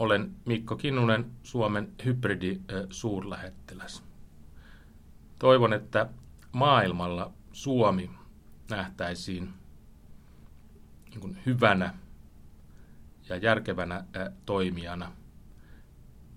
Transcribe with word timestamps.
Olen 0.00 0.36
Mikko 0.44 0.76
Kinnunen, 0.76 1.30
Suomen 1.42 1.92
hybridi-suurlähettiläs. 2.04 4.02
Toivon, 5.38 5.72
että 5.72 6.08
maailmalla 6.52 7.32
Suomi 7.52 8.10
nähtäisiin 8.70 9.52
niin 11.10 11.38
hyvänä 11.46 11.94
ja 13.28 13.36
järkevänä 13.36 14.04
toimijana. 14.46 15.12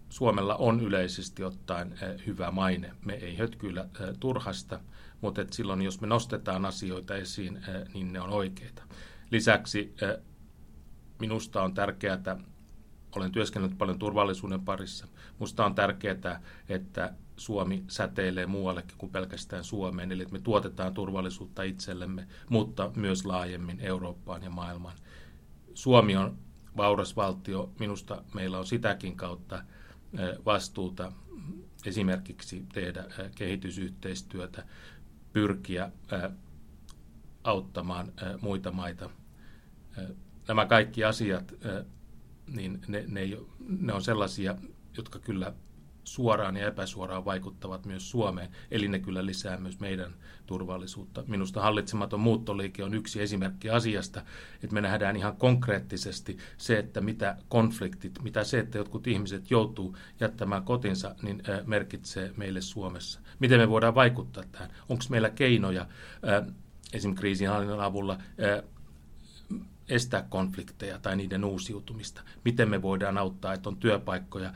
Suomella 0.09 0.55
on 0.55 0.79
yleisesti 0.79 1.43
ottaen 1.43 1.99
hyvä 2.25 2.51
maine. 2.51 2.91
Me 3.05 3.13
ei 3.13 3.37
hötkyillä 3.37 3.87
turhasta, 4.19 4.79
mutta 5.21 5.41
et 5.41 5.53
silloin 5.53 5.81
jos 5.81 6.01
me 6.01 6.07
nostetaan 6.07 6.65
asioita 6.65 7.15
esiin, 7.15 7.61
niin 7.93 8.13
ne 8.13 8.21
on 8.21 8.29
oikeita. 8.29 8.83
Lisäksi 9.31 9.95
minusta 11.19 11.63
on 11.63 11.73
tärkeää, 11.73 12.13
olen 13.15 13.31
työskennellyt 13.31 13.77
paljon 13.77 13.99
turvallisuuden 13.99 14.61
parissa. 14.61 15.07
Minusta 15.39 15.65
on 15.65 15.75
tärkeää, 15.75 16.41
että 16.69 17.13
Suomi 17.37 17.83
säteilee 17.87 18.45
muuallekin 18.45 18.97
kuin 18.97 19.11
pelkästään 19.11 19.63
Suomeen, 19.63 20.11
eli 20.11 20.21
että 20.21 20.33
me 20.33 20.39
tuotetaan 20.39 20.93
turvallisuutta 20.93 21.63
itsellemme, 21.63 22.27
mutta 22.49 22.91
myös 22.95 23.25
laajemmin 23.25 23.79
Eurooppaan 23.79 24.43
ja 24.43 24.49
maailmaan. 24.49 24.97
Suomi 25.73 26.15
on 26.15 26.37
vauras 26.77 27.15
valtio. 27.15 27.71
Minusta 27.79 28.23
meillä 28.33 28.57
on 28.59 28.65
sitäkin 28.65 29.17
kautta 29.17 29.63
vastuuta 30.45 31.11
esimerkiksi 31.85 32.65
tehdä 32.73 33.05
kehitysyhteistyötä, 33.35 34.65
pyrkiä 35.33 35.91
auttamaan 37.43 38.13
muita 38.41 38.71
maita. 38.71 39.09
Nämä 40.47 40.65
kaikki 40.65 41.03
asiat, 41.03 41.53
niin 42.53 42.81
ne, 42.87 43.03
ne, 43.07 43.29
ne 43.67 43.93
on 43.93 44.01
sellaisia, 44.01 44.55
jotka 44.97 45.19
kyllä 45.19 45.53
suoraan 46.03 46.57
ja 46.57 46.67
epäsuoraan 46.67 47.25
vaikuttavat 47.25 47.85
myös 47.85 48.09
Suomeen, 48.09 48.49
eli 48.71 48.87
ne 48.87 48.99
kyllä 48.99 49.25
lisää 49.25 49.57
myös 49.57 49.79
meidän 49.79 50.13
turvallisuutta. 50.45 51.23
Minusta 51.27 51.61
hallitsematon 51.61 52.19
muuttoliike 52.19 52.83
on 52.83 52.93
yksi 52.93 53.21
esimerkki 53.21 53.69
asiasta, 53.69 54.21
että 54.63 54.73
me 54.73 54.81
nähdään 54.81 55.15
ihan 55.15 55.37
konkreettisesti 55.37 56.37
se, 56.57 56.79
että 56.79 57.01
mitä 57.01 57.37
konfliktit, 57.49 58.19
mitä 58.23 58.43
se, 58.43 58.59
että 58.59 58.77
jotkut 58.77 59.07
ihmiset 59.07 59.51
joutuu 59.51 59.97
jättämään 60.19 60.63
kotinsa, 60.63 61.15
niin 61.21 61.43
merkitsee 61.65 62.33
meille 62.37 62.61
Suomessa. 62.61 63.19
Miten 63.39 63.59
me 63.59 63.69
voidaan 63.69 63.95
vaikuttaa 63.95 64.43
tähän? 64.51 64.69
Onko 64.89 65.03
meillä 65.09 65.29
keinoja 65.29 65.87
esimerkiksi 66.93 67.21
kriisinhallinnan 67.21 67.79
avulla 67.79 68.17
estää 69.89 70.21
konflikteja 70.29 70.99
tai 70.99 71.15
niiden 71.15 71.43
uusiutumista. 71.43 72.21
Miten 72.45 72.69
me 72.69 72.81
voidaan 72.81 73.17
auttaa, 73.17 73.53
että 73.53 73.69
on 73.69 73.77
työpaikkoja, 73.77 74.53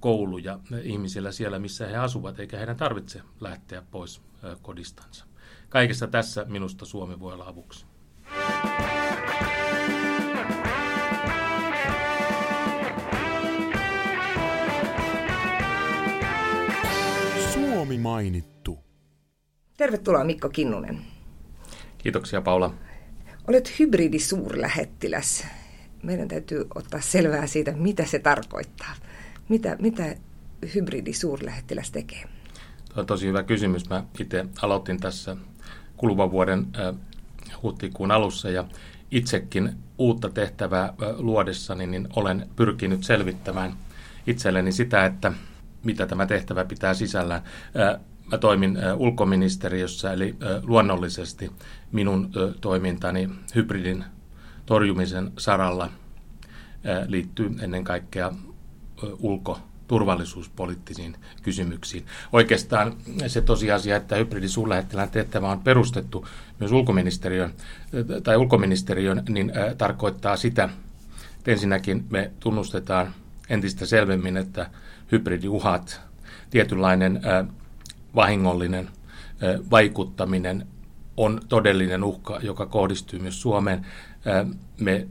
kouluja 0.00 0.58
ihmisillä 0.82 1.32
siellä, 1.32 1.58
missä 1.58 1.86
he 1.86 1.96
asuvat, 1.96 2.40
eikä 2.40 2.56
heidän 2.56 2.76
tarvitse 2.76 3.22
lähteä 3.40 3.82
pois 3.90 4.22
kodistansa. 4.62 5.24
Kaikessa 5.68 6.06
tässä 6.06 6.44
minusta 6.48 6.84
Suomi 6.84 7.20
voi 7.20 7.32
olla 7.32 7.48
avuksi. 7.48 7.86
Suomi 17.54 17.98
mainittu. 17.98 18.78
Tervetuloa 19.76 20.24
Mikko 20.24 20.48
Kinnunen. 20.48 21.00
Kiitoksia 21.98 22.40
Paula. 22.40 22.74
Olet 23.50 23.78
hybridisuurlähettiläs. 23.78 25.46
Meidän 26.02 26.28
täytyy 26.28 26.66
ottaa 26.74 27.00
selvää 27.00 27.46
siitä, 27.46 27.72
mitä 27.72 28.04
se 28.06 28.18
tarkoittaa. 28.18 28.94
Mitä, 29.48 29.76
mitä 29.80 30.16
hybridisuurlähettiläs 30.74 31.90
tekee? 31.90 32.22
Tuo 32.88 33.00
on 33.00 33.06
tosi 33.06 33.26
hyvä 33.26 33.42
kysymys. 33.42 33.88
Mä 33.88 34.04
itse 34.20 34.46
aloitin 34.62 35.00
tässä 35.00 35.36
kuluvan 35.96 36.30
vuoden 36.30 36.66
äh, 36.78 36.94
huhtikuun 37.62 38.10
alussa 38.10 38.50
ja 38.50 38.64
itsekin 39.10 39.72
uutta 39.98 40.28
tehtävää 40.28 40.84
äh, 40.84 40.94
luodessani 41.18 41.86
niin 41.86 42.08
olen 42.16 42.48
pyrkinyt 42.56 43.04
selvittämään 43.04 43.72
itselleni 44.26 44.72
sitä, 44.72 45.06
että 45.06 45.32
mitä 45.84 46.06
tämä 46.06 46.26
tehtävä 46.26 46.64
pitää 46.64 46.94
sisällään. 46.94 47.42
Äh, 47.80 48.00
Mä 48.30 48.38
toimin 48.38 48.78
ulkoministeriössä, 48.96 50.12
eli 50.12 50.36
luonnollisesti 50.62 51.50
minun 51.92 52.30
toimintani 52.60 53.30
hybridin 53.54 54.04
torjumisen 54.66 55.32
saralla 55.38 55.90
liittyy 57.06 57.50
ennen 57.60 57.84
kaikkea 57.84 58.32
ulko- 59.18 59.58
turvallisuuspoliittisiin 59.88 61.16
kysymyksiin. 61.42 62.06
Oikeastaan 62.32 62.96
se 63.26 63.40
tosiasia, 63.40 63.96
että 63.96 64.16
hybridisuurlähettilään 64.16 65.10
tehtävä 65.10 65.50
on 65.50 65.60
perustettu 65.60 66.26
myös 66.60 66.72
ulkoministeriön, 66.72 67.54
tai 68.22 68.36
ulkoministeriön, 68.36 69.22
niin 69.28 69.52
tarkoittaa 69.78 70.36
sitä, 70.36 70.68
että 71.38 71.50
ensinnäkin 71.50 72.04
me 72.10 72.30
tunnustetaan 72.40 73.14
entistä 73.48 73.86
selvemmin, 73.86 74.36
että 74.36 74.70
hybridiuhat, 75.12 76.00
tietynlainen 76.50 77.20
vahingollinen 78.14 78.90
vaikuttaminen 79.70 80.66
on 81.16 81.40
todellinen 81.48 82.04
uhka, 82.04 82.38
joka 82.42 82.66
kohdistuu 82.66 83.20
myös 83.20 83.42
Suomeen. 83.42 83.86
Me 84.80 85.06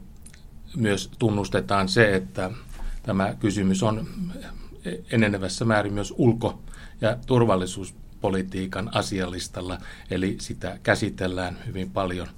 myös 0.76 1.10
tunnustetaan 1.18 1.88
se, 1.88 2.14
että 2.14 2.50
tämä 3.02 3.34
kysymys 3.40 3.82
on 3.82 4.06
enenevässä 5.12 5.64
määrin 5.64 5.92
myös 5.94 6.14
ulko- 6.16 6.62
ja 7.00 7.16
turvallisuuspolitiikan 7.26 8.90
asialistalla, 8.94 9.78
eli 10.10 10.36
sitä 10.40 10.78
käsitellään 10.82 11.58
hyvin 11.66 11.90
paljon 11.90 12.28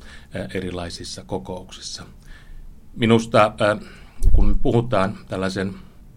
erilaisissa 0.55 1.25
kokouksissa. 1.25 2.07
Minusta, 2.97 3.53
kun 4.33 4.59
puhutaan 4.63 5.19
tällaisen 5.29 5.75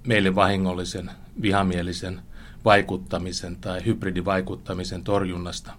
meille 0.08 0.36
vahingollisen, 0.36 1.12
vihamielisen 1.42 2.22
vaikuttamisen 2.66 3.56
tai 3.56 3.86
hybridivaikuttamisen 3.86 5.04
torjunnasta, 5.04 5.74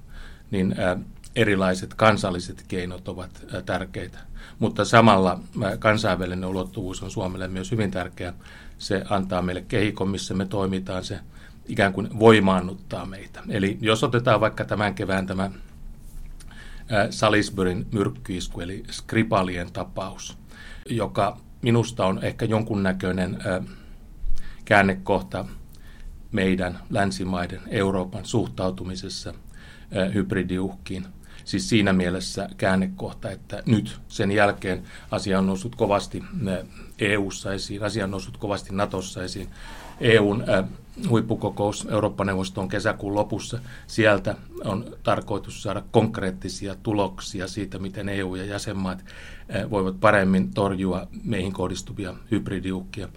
niin 0.51 0.75
erilaiset 1.37 1.95
kansalliset 1.95 2.65
keinot 2.69 3.09
ovat 3.09 3.47
tärkeitä. 3.67 4.19
Mutta 4.59 4.85
samalla 4.85 5.41
kansainvälinen 5.79 6.49
ulottuvuus 6.49 7.03
on 7.03 7.11
Suomelle 7.11 7.49
myös 7.49 7.71
hyvin 7.71 7.91
tärkeä. 7.91 8.33
Se 8.79 9.05
antaa 9.11 9.43
meille 9.43 9.65
kehikon, 9.69 10.09
missä 10.09 10.35
me 10.35 10.47
toimitaan, 10.47 11.05
se 11.05 11.21
ikään 11.67 11.93
kuin 11.93 12.19
voimaannuttaa 12.19 13.07
meitä. 13.07 13.43
Eli 13.49 13.79
jos 13.81 14.05
otetaan 14.05 14.41
vaikka 14.41 14.65
tämän 14.65 14.95
kevään 14.95 15.27
tämä 15.27 15.51
Salisburyn 17.11 17.87
myrkkyisku, 17.93 18.61
eli 18.61 18.83
Skripalien 18.91 19.73
tapaus, 19.73 20.39
joka 20.91 21.41
minusta 21.63 22.07
on 22.07 22.25
ehkä 22.25 22.45
jonkunnäköinen 22.45 23.39
käännekohta 24.65 25.45
meidän 26.33 26.79
länsimaiden, 26.91 27.61
Euroopan 27.69 28.25
suhtautumisessa 28.25 29.35
hybridiuhkiin. 30.15 31.07
Siis 31.45 31.69
siinä 31.69 31.93
mielessä 31.93 32.49
käännekohta, 32.57 33.31
että 33.31 33.63
nyt 33.67 33.99
sen 34.09 34.33
jälkeen 34.33 34.83
asia 35.11 35.39
on 35.39 35.47
noussut 35.47 35.75
kovasti 35.75 36.23
EU-ssa 36.99 37.53
esiin, 37.53 37.83
asia 37.83 38.05
on 38.05 38.11
noussut 38.11 38.37
kovasti 38.37 38.75
Natossa 38.75 39.25
esiin. 39.25 39.49
EUn 40.01 40.45
huippukokous 41.09 41.87
Eurooppa-neuvoston 41.91 42.69
kesäkuun 42.69 43.15
lopussa. 43.15 43.59
Sieltä 43.87 44.37
on 44.65 44.97
tarkoitus 45.03 45.63
saada 45.63 45.83
konkreettisia 45.91 46.77
tuloksia 46.83 47.49
siitä, 47.49 47.79
miten 47.79 48.09
EU 48.09 48.35
ja 48.35 48.45
jäsenmaat 48.45 49.05
voivat 49.71 50.01
paremmin 50.01 50.55
torjua 50.55 51.07
meihin 51.25 51.53
kohdistuvia 51.53 52.15
hybridiuhkia. 52.31 53.09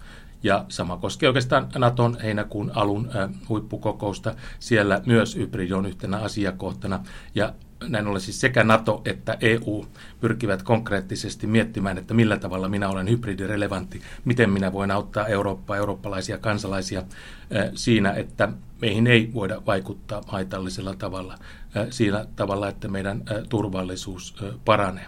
Ja 0.42 0.64
sama 0.68 0.96
koskee 0.96 1.28
oikeastaan 1.28 1.68
Naton 1.78 2.16
heinäkuun 2.22 2.72
alun 2.74 3.10
äh, 3.16 3.30
huippukokousta. 3.48 4.34
Siellä 4.58 5.02
myös 5.06 5.36
hybridi 5.36 5.72
on 5.72 5.86
yhtenä 5.86 6.18
asiakohtana. 6.18 7.04
Ja 7.34 7.54
näin 7.88 8.06
ollen 8.06 8.20
siis 8.20 8.40
sekä 8.40 8.64
NATO 8.64 9.02
että 9.04 9.36
EU 9.40 9.86
pyrkivät 10.20 10.62
konkreettisesti 10.62 11.46
miettimään, 11.46 11.98
että 11.98 12.14
millä 12.14 12.36
tavalla 12.36 12.68
minä 12.68 12.88
olen 12.88 13.08
hybridirelevantti, 13.08 14.02
miten 14.24 14.50
minä 14.50 14.72
voin 14.72 14.90
auttaa 14.90 15.26
Eurooppaa, 15.26 15.76
eurooppalaisia 15.76 16.38
kansalaisia 16.38 16.98
äh, 17.00 17.70
siinä, 17.74 18.12
että 18.12 18.48
meihin 18.80 19.06
ei 19.06 19.30
voida 19.34 19.62
vaikuttaa 19.66 20.22
haitallisella 20.26 20.94
tavalla, 20.94 21.34
äh, 21.76 21.86
siinä 21.90 22.26
tavalla, 22.36 22.68
että 22.68 22.88
meidän 22.88 23.22
turvallisuus 23.48 24.34
paranee. 24.64 25.06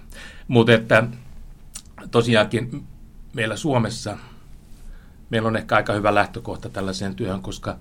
Mutta 0.48 0.72
että 0.72 1.04
tosiaankin 2.10 2.84
meillä 3.34 3.56
Suomessa– 3.56 4.18
meillä 5.32 5.48
on 5.48 5.56
ehkä 5.56 5.76
aika 5.76 5.92
hyvä 5.92 6.14
lähtökohta 6.14 6.68
tällaiseen 6.68 7.14
työhön, 7.14 7.42
koska 7.42 7.78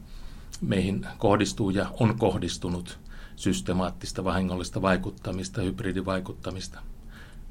meihin 0.62 1.07
kohdistuu 1.18 1.69
ja 1.69 1.92
on 2.00 2.19
kohdistunut 2.19 3.00
systemaattista 3.36 4.24
vahingollista 4.24 4.81
vaikuttamista, 4.81 5.62
hybridivaikuttamista. 5.62 6.80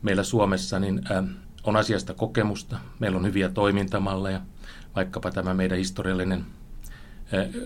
Meillä 0.03 0.23
Suomessa 0.23 0.79
niin, 0.79 1.03
äh, 1.11 1.25
on 1.65 1.77
asiasta 1.77 2.15
kokemusta, 2.15 2.79
meillä 2.99 3.19
on 3.19 3.27
hyviä 3.27 3.49
toimintamalleja, 3.49 4.41
vaikkapa 4.97 5.31
tämä 5.31 5.55
meidän 5.55 5.79
historiallinen 5.79 6.47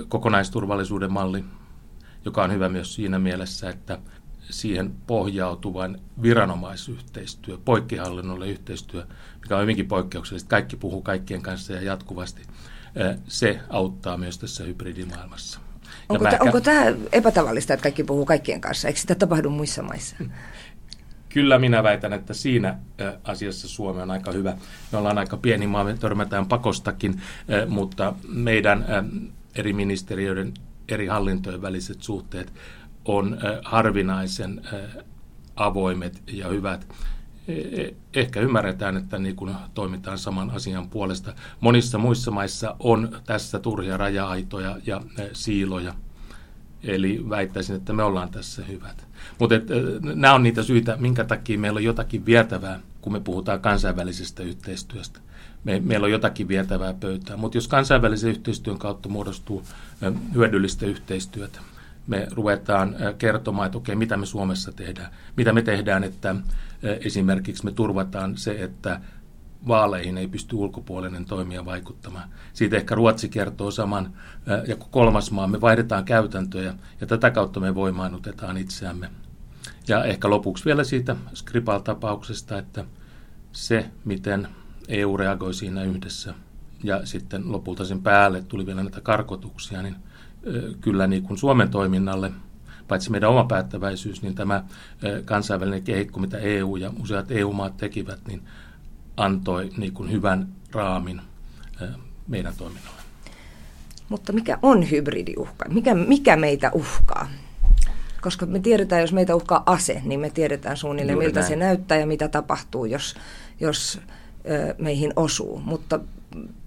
kokonaisturvallisuuden 0.09 1.13
malli, 1.13 1.45
joka 2.25 2.45
on 2.45 2.53
hyvä 2.53 2.69
myös 2.69 2.95
siinä 2.95 3.19
mielessä, 3.19 3.71
että 3.71 3.99
siihen 4.51 4.95
pohjautuvan 5.07 5.99
viranomaisyhteistyö, 6.23 7.59
poikkihallinnolle 7.65 8.49
yhteistyö, 8.49 9.07
mikä 9.45 9.57
on 9.57 9.63
hyvinkin 9.63 9.89
poikkeuksellista. 9.89 10.49
Kaikki 10.49 10.77
puhuu 10.77 11.03
kaikkien 11.03 11.43
kanssa 11.43 11.73
ja 11.73 11.83
jatkuvasti. 11.83 12.43
Se 13.29 13.61
auttaa 13.71 14.17
myös 14.17 14.39
tässä 14.39 14.65
hybridimaailmassa. 14.65 15.61
Onko, 16.09 16.25
ehkä... 16.25 16.39
onko 16.41 16.61
tämä 16.61 16.85
epätavallista, 17.13 17.75
että 17.75 17.83
kaikki 17.83 18.05
puhuu 18.05 18.25
kaikkien 18.25 18.61
kanssa? 18.61 18.89
Eikö 18.89 19.01
sitä 19.01 19.15
tapahdu 19.15 19.51
muissa 19.51 19.83
maissa? 19.83 20.17
Kyllä 21.29 21.59
minä 21.59 21.83
väitän, 21.83 22.13
että 22.13 22.35
siinä 22.35 22.79
asiassa 23.25 23.69
Suomi 23.69 24.03
on 24.03 24.11
aika 24.11 24.33
hyvä. 24.33 24.57
Me 24.93 24.99
ollaan 24.99 25.19
aika 25.19 25.37
pieni 25.37 25.67
maa, 25.67 25.85
me 25.85 25.97
törmätään 25.97 26.47
pakostakin, 26.47 27.23
mutta 27.69 28.15
meidän 28.29 28.87
eri 29.55 29.73
ministeriöiden, 29.73 30.55
eri 30.89 31.07
hallintojen 31.07 31.63
väliset 31.63 32.03
suhteet 32.03 32.53
on 33.05 33.39
harvinaisen 33.65 34.61
avoimet 35.57 36.23
ja 36.27 36.49
hyvät. 36.49 36.87
E, 37.49 37.83
e, 37.83 37.95
ehkä 38.15 38.41
ymmärretään, 38.41 38.97
että 38.97 39.19
niin 39.19 39.37
kuin 39.37 39.55
toimitaan 39.75 40.19
saman 40.19 40.51
asian 40.51 40.89
puolesta. 40.89 41.35
Monissa 41.61 41.99
muissa 41.99 42.31
maissa 42.31 42.77
on 42.79 43.21
tässä 43.27 43.59
turhia 43.59 43.97
raja-aitoja 43.97 44.77
ja 44.87 45.03
siiloja. 45.33 45.95
Eli 46.83 47.25
väittäisin, 47.29 47.77
että 47.77 47.93
me 47.93 48.03
ollaan 48.03 48.31
tässä 48.31 48.65
hyvät. 48.65 49.07
Mutta 49.39 49.55
nämä 50.15 50.35
on 50.35 50.43
niitä 50.43 50.63
syitä, 50.63 50.97
minkä 51.01 51.25
takia 51.25 51.59
meillä 51.59 51.79
on 51.79 51.85
jotakin 51.85 52.27
vietävää, 52.27 52.81
kun 53.01 53.13
me 53.13 53.21
puhutaan 53.21 53.61
kansainvälisestä 53.61 54.43
yhteistyöstä. 54.43 55.21
Me, 55.65 55.81
meillä 55.85 56.05
on 56.05 56.11
jotakin 56.11 56.49
vietävää 56.49 56.95
pöytää. 56.95 57.37
Mutta 57.37 57.57
jos 57.57 57.69
kansainvälisen 57.69 58.31
yhteistyön 58.31 58.79
kautta 58.79 59.09
muodostuu 59.09 59.63
hyödyllistä 60.35 60.87
yhteistyötä, 60.87 61.61
me 62.07 62.29
ruvetaan 62.31 62.97
kertomaan, 63.19 63.67
että 63.67 63.79
okei, 63.79 63.97
mitä 63.97 64.17
me 64.17 64.27
Suomessa 64.27 64.73
tehdään. 64.73 65.13
Mitä 65.37 65.53
me 65.53 65.63
tehdään, 65.63 66.05
että 66.05 66.35
esimerkiksi 67.05 67.65
me 67.65 67.73
turvataan 67.73 68.37
se, 68.37 68.63
että 68.63 69.01
vaaleihin 69.69 70.19
ei 70.19 70.29
pysty 70.29 70.57
ulkopuolinen 70.57 71.25
toimija 71.25 71.65
vaikuttamaan. 71.65 72.29
Siitä 72.53 72.77
ehkä 72.77 72.95
Ruotsi 72.95 73.29
kertoo 73.29 73.71
saman, 73.71 74.13
ja 74.67 74.77
kolmas 74.77 75.31
maa, 75.31 75.47
me 75.47 75.61
vaihdetaan 75.61 76.05
käytäntöjä, 76.05 76.75
ja 77.01 77.07
tätä 77.07 77.31
kautta 77.31 77.61
me 77.61 77.75
voimaannutetaan 77.75 78.57
itseämme. 78.57 79.11
Ja 79.89 80.05
ehkä 80.05 80.31
lopuksi 80.31 80.65
vielä 80.65 80.85
siitä 80.85 81.17
Skripal-tapauksesta, 81.35 82.59
että 82.59 82.85
se, 83.53 83.91
miten 84.05 84.49
EU 84.89 85.17
reagoi 85.17 85.55
siinä 85.55 85.83
yhdessä, 85.83 86.35
ja 86.83 87.07
sitten 87.07 87.53
lopulta 87.53 87.85
sen 87.85 88.03
päälle 88.03 88.43
tuli 88.43 88.67
vielä 88.67 88.83
näitä 88.83 89.01
karkotuksia, 89.01 89.83
niin 89.83 89.97
kyllä 90.81 91.07
niin 91.07 91.23
kuin 91.23 91.39
Suomen 91.39 91.71
toiminnalle, 91.71 92.33
paitsi 92.89 93.11
meidän 93.11 93.31
oma 93.31 93.45
päättäväisyys, 93.45 94.23
niin 94.23 94.35
tämä 94.35 94.65
kansainvälinen 95.25 95.83
kehikko, 95.83 96.21
mitä 96.21 96.39
EU 96.39 96.77
ja 96.77 96.91
useat 97.03 97.31
EU-maat 97.31 97.77
tekivät, 97.77 98.21
niin 98.29 98.43
antoi 99.17 99.71
niin 99.77 99.93
kuin 99.93 100.11
hyvän 100.11 100.49
raamin 100.73 101.21
meidän 102.29 102.55
toiminnalle. 102.59 103.01
Mutta 104.09 104.33
mikä 104.33 104.59
on 104.63 104.91
hybridiuhka? 104.91 105.69
Mikä, 105.69 105.95
mikä 105.95 106.37
meitä 106.37 106.71
uhkaa? 106.75 107.29
Koska 108.21 108.47
me 108.47 108.61
tiedetään, 108.61 109.01
jos 109.01 109.13
meitä 109.13 109.35
uhkaa 109.35 109.63
ase, 109.67 110.03
niin 110.05 110.21
me 110.21 110.31
tiedetään 110.31 110.77
suunnilleen, 110.77 111.15
Juuri 111.15 111.27
miltä 111.27 111.41
näin. 111.41 111.49
se 111.49 111.57
näyttää 111.57 111.99
ja 111.99 112.07
mitä 112.07 112.29
tapahtuu, 112.29 112.85
jos, 112.85 113.15
jos 113.61 114.01
ö, 114.51 114.75
meihin 114.79 115.13
osuu. 115.17 115.63
Mutta 115.65 116.01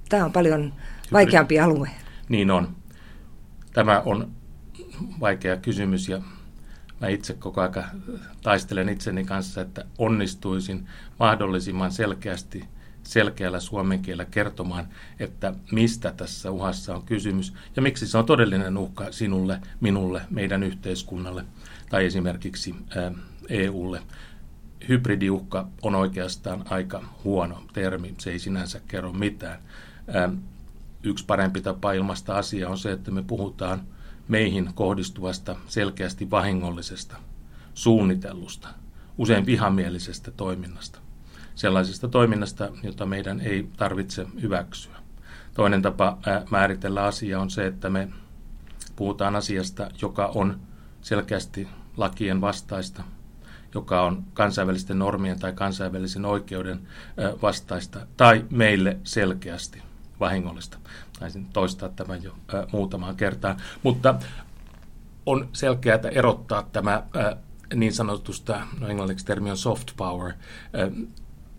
tämä 0.09 0.25
on 0.25 0.31
paljon 0.31 0.61
Hybridi. 0.61 1.11
vaikeampi 1.11 1.59
alue. 1.59 1.89
Niin 2.29 2.51
on. 2.51 2.67
Tämä 3.73 4.01
on 4.05 4.31
vaikea 5.19 5.57
kysymys 5.57 6.09
ja 6.09 6.21
mä 7.01 7.07
itse 7.07 7.33
koko 7.33 7.61
ajan 7.61 8.03
taistelen 8.43 8.89
itseni 8.89 9.25
kanssa, 9.25 9.61
että 9.61 9.85
onnistuisin 9.97 10.87
mahdollisimman 11.19 11.91
selkeästi 11.91 12.65
selkeällä 13.03 13.59
suomen 13.59 13.99
kielellä 13.99 14.25
kertomaan, 14.25 14.87
että 15.19 15.53
mistä 15.71 16.11
tässä 16.11 16.51
uhassa 16.51 16.95
on 16.95 17.03
kysymys 17.03 17.53
ja 17.75 17.81
miksi 17.81 18.07
se 18.07 18.17
on 18.17 18.25
todellinen 18.25 18.77
uhka 18.77 19.11
sinulle, 19.11 19.59
minulle, 19.81 20.21
meidän 20.29 20.63
yhteiskunnalle 20.63 21.45
tai 21.89 22.05
esimerkiksi 22.05 22.75
EUlle. 23.49 24.01
Hybridiuhka 24.89 25.67
on 25.81 25.95
oikeastaan 25.95 26.65
aika 26.69 27.03
huono 27.23 27.63
termi, 27.73 28.15
se 28.17 28.31
ei 28.31 28.39
sinänsä 28.39 28.81
kerro 28.87 29.13
mitään. 29.13 29.59
Yksi 31.03 31.25
parempi 31.25 31.61
tapa 31.61 31.93
ilmaista 31.93 32.37
asia 32.37 32.69
on 32.69 32.77
se, 32.77 32.91
että 32.91 33.11
me 33.11 33.23
puhutaan– 33.23 33.81
meihin 34.27 34.69
kohdistuvasta 34.75 35.55
selkeästi 35.67 36.31
vahingollisesta, 36.31 37.15
suunnitellusta, 37.73 38.67
usein 39.17 39.45
vihamielisestä 39.45 40.31
toiminnasta. 40.31 40.99
Sellaisesta 41.55 42.07
toiminnasta, 42.07 42.69
jota 42.83 43.05
meidän 43.05 43.41
ei 43.41 43.69
tarvitse 43.77 44.27
hyväksyä. 44.41 44.95
Toinen 45.53 45.81
tapa 45.81 46.17
määritellä 46.51 47.03
asia 47.03 47.39
on 47.39 47.49
se, 47.49 47.67
että 47.67 47.89
me 47.89 48.07
puhutaan 48.95 49.35
asiasta, 49.35 49.89
joka 50.01 50.25
on 50.25 50.59
selkeästi 51.01 51.67
lakien 51.97 52.41
vastaista, 52.41 53.03
joka 53.73 54.01
on 54.01 54.23
kansainvälisten 54.33 54.99
normien 54.99 55.39
tai 55.39 55.53
kansainvälisen 55.53 56.25
oikeuden 56.25 56.79
vastaista, 57.41 58.07
tai 58.17 58.45
meille 58.49 58.97
selkeästi 59.03 59.81
vahingollista. 60.19 60.77
Taisin 61.19 61.45
toistaa 61.45 61.89
tämän 61.89 62.23
jo 62.23 62.31
ä, 62.53 62.67
muutamaan 62.71 63.15
kertaan. 63.15 63.57
Mutta 63.83 64.15
on 65.25 65.49
selkeää 65.53 65.99
erottaa 66.11 66.63
tämä 66.63 66.93
ä, 66.93 67.37
niin 67.75 67.93
sanotusta, 67.93 68.67
no 68.79 68.87
englanniksi 68.87 69.25
termi 69.25 69.51
on 69.51 69.57
soft 69.57 69.87
power, 69.97 70.31
ä, 70.31 70.35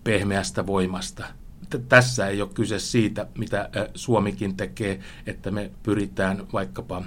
pehmeästä 0.05 0.67
voimasta. 0.67 1.25
Tässä 1.89 2.27
ei 2.27 2.43
ole 2.43 2.51
kyse 2.55 2.79
siitä, 2.79 3.27
mitä 3.39 3.71
Suomikin 3.95 4.57
tekee, 4.57 5.01
että 5.27 5.51
me 5.51 5.71
pyritään 5.83 6.47
vaikkapa 6.53 7.03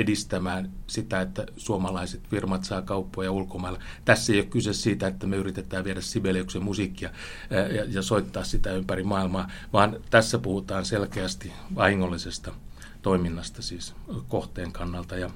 edistämään 0.00 0.70
sitä, 0.86 1.20
että 1.20 1.46
suomalaiset 1.56 2.20
firmat 2.28 2.64
saa 2.64 2.82
kauppoja 2.82 3.32
ulkomailla. 3.32 3.78
Tässä 4.04 4.32
ei 4.32 4.38
ole 4.38 4.46
kyse 4.46 4.72
siitä, 4.72 5.06
että 5.06 5.26
me 5.26 5.36
yritetään 5.36 5.84
viedä 5.84 6.00
Sibeliuksen 6.00 6.62
musiikkia 6.62 7.10
ja, 7.50 7.84
ja 7.84 8.02
soittaa 8.02 8.44
sitä 8.44 8.72
ympäri 8.72 9.02
maailmaa, 9.02 9.50
vaan 9.72 9.96
tässä 10.10 10.38
puhutaan 10.38 10.84
selkeästi 10.84 11.52
vahingollisesta 11.74 12.52
toiminnasta 13.02 13.62
siis 13.62 13.94
kohteen 14.28 14.72
kannalta 14.72 15.16
ja 15.16 15.30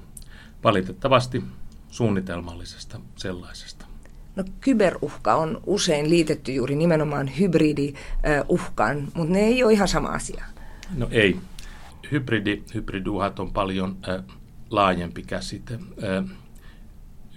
valitettavasti 0.63 1.43
suunnitelmallisesta 1.89 2.99
sellaisesta. 3.15 3.85
No 4.35 4.43
kyberuhka 4.61 5.35
on 5.35 5.61
usein 5.65 6.09
liitetty 6.09 6.53
juuri 6.53 6.75
nimenomaan 6.75 7.31
hybridiuhkaan, 7.39 9.07
mutta 9.13 9.33
ne 9.33 9.39
ei 9.39 9.63
ole 9.63 9.73
ihan 9.73 9.87
sama 9.87 10.07
asia. 10.07 10.45
No 10.95 11.07
ei. 11.11 11.39
Hybridi, 12.11 12.63
hybriduhat 12.73 13.39
on 13.39 13.53
paljon 13.53 13.97
äh, 14.09 14.23
laajempi 14.73 15.23
käsite. 15.23 15.79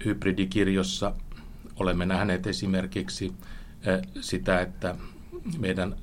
Hybridikirjossa 0.05 1.13
olemme 1.75 2.05
nähneet 2.05 2.47
esimerkiksi 2.47 3.33
sitä, 4.21 4.61
että 4.61 4.95
meidän 5.57 5.95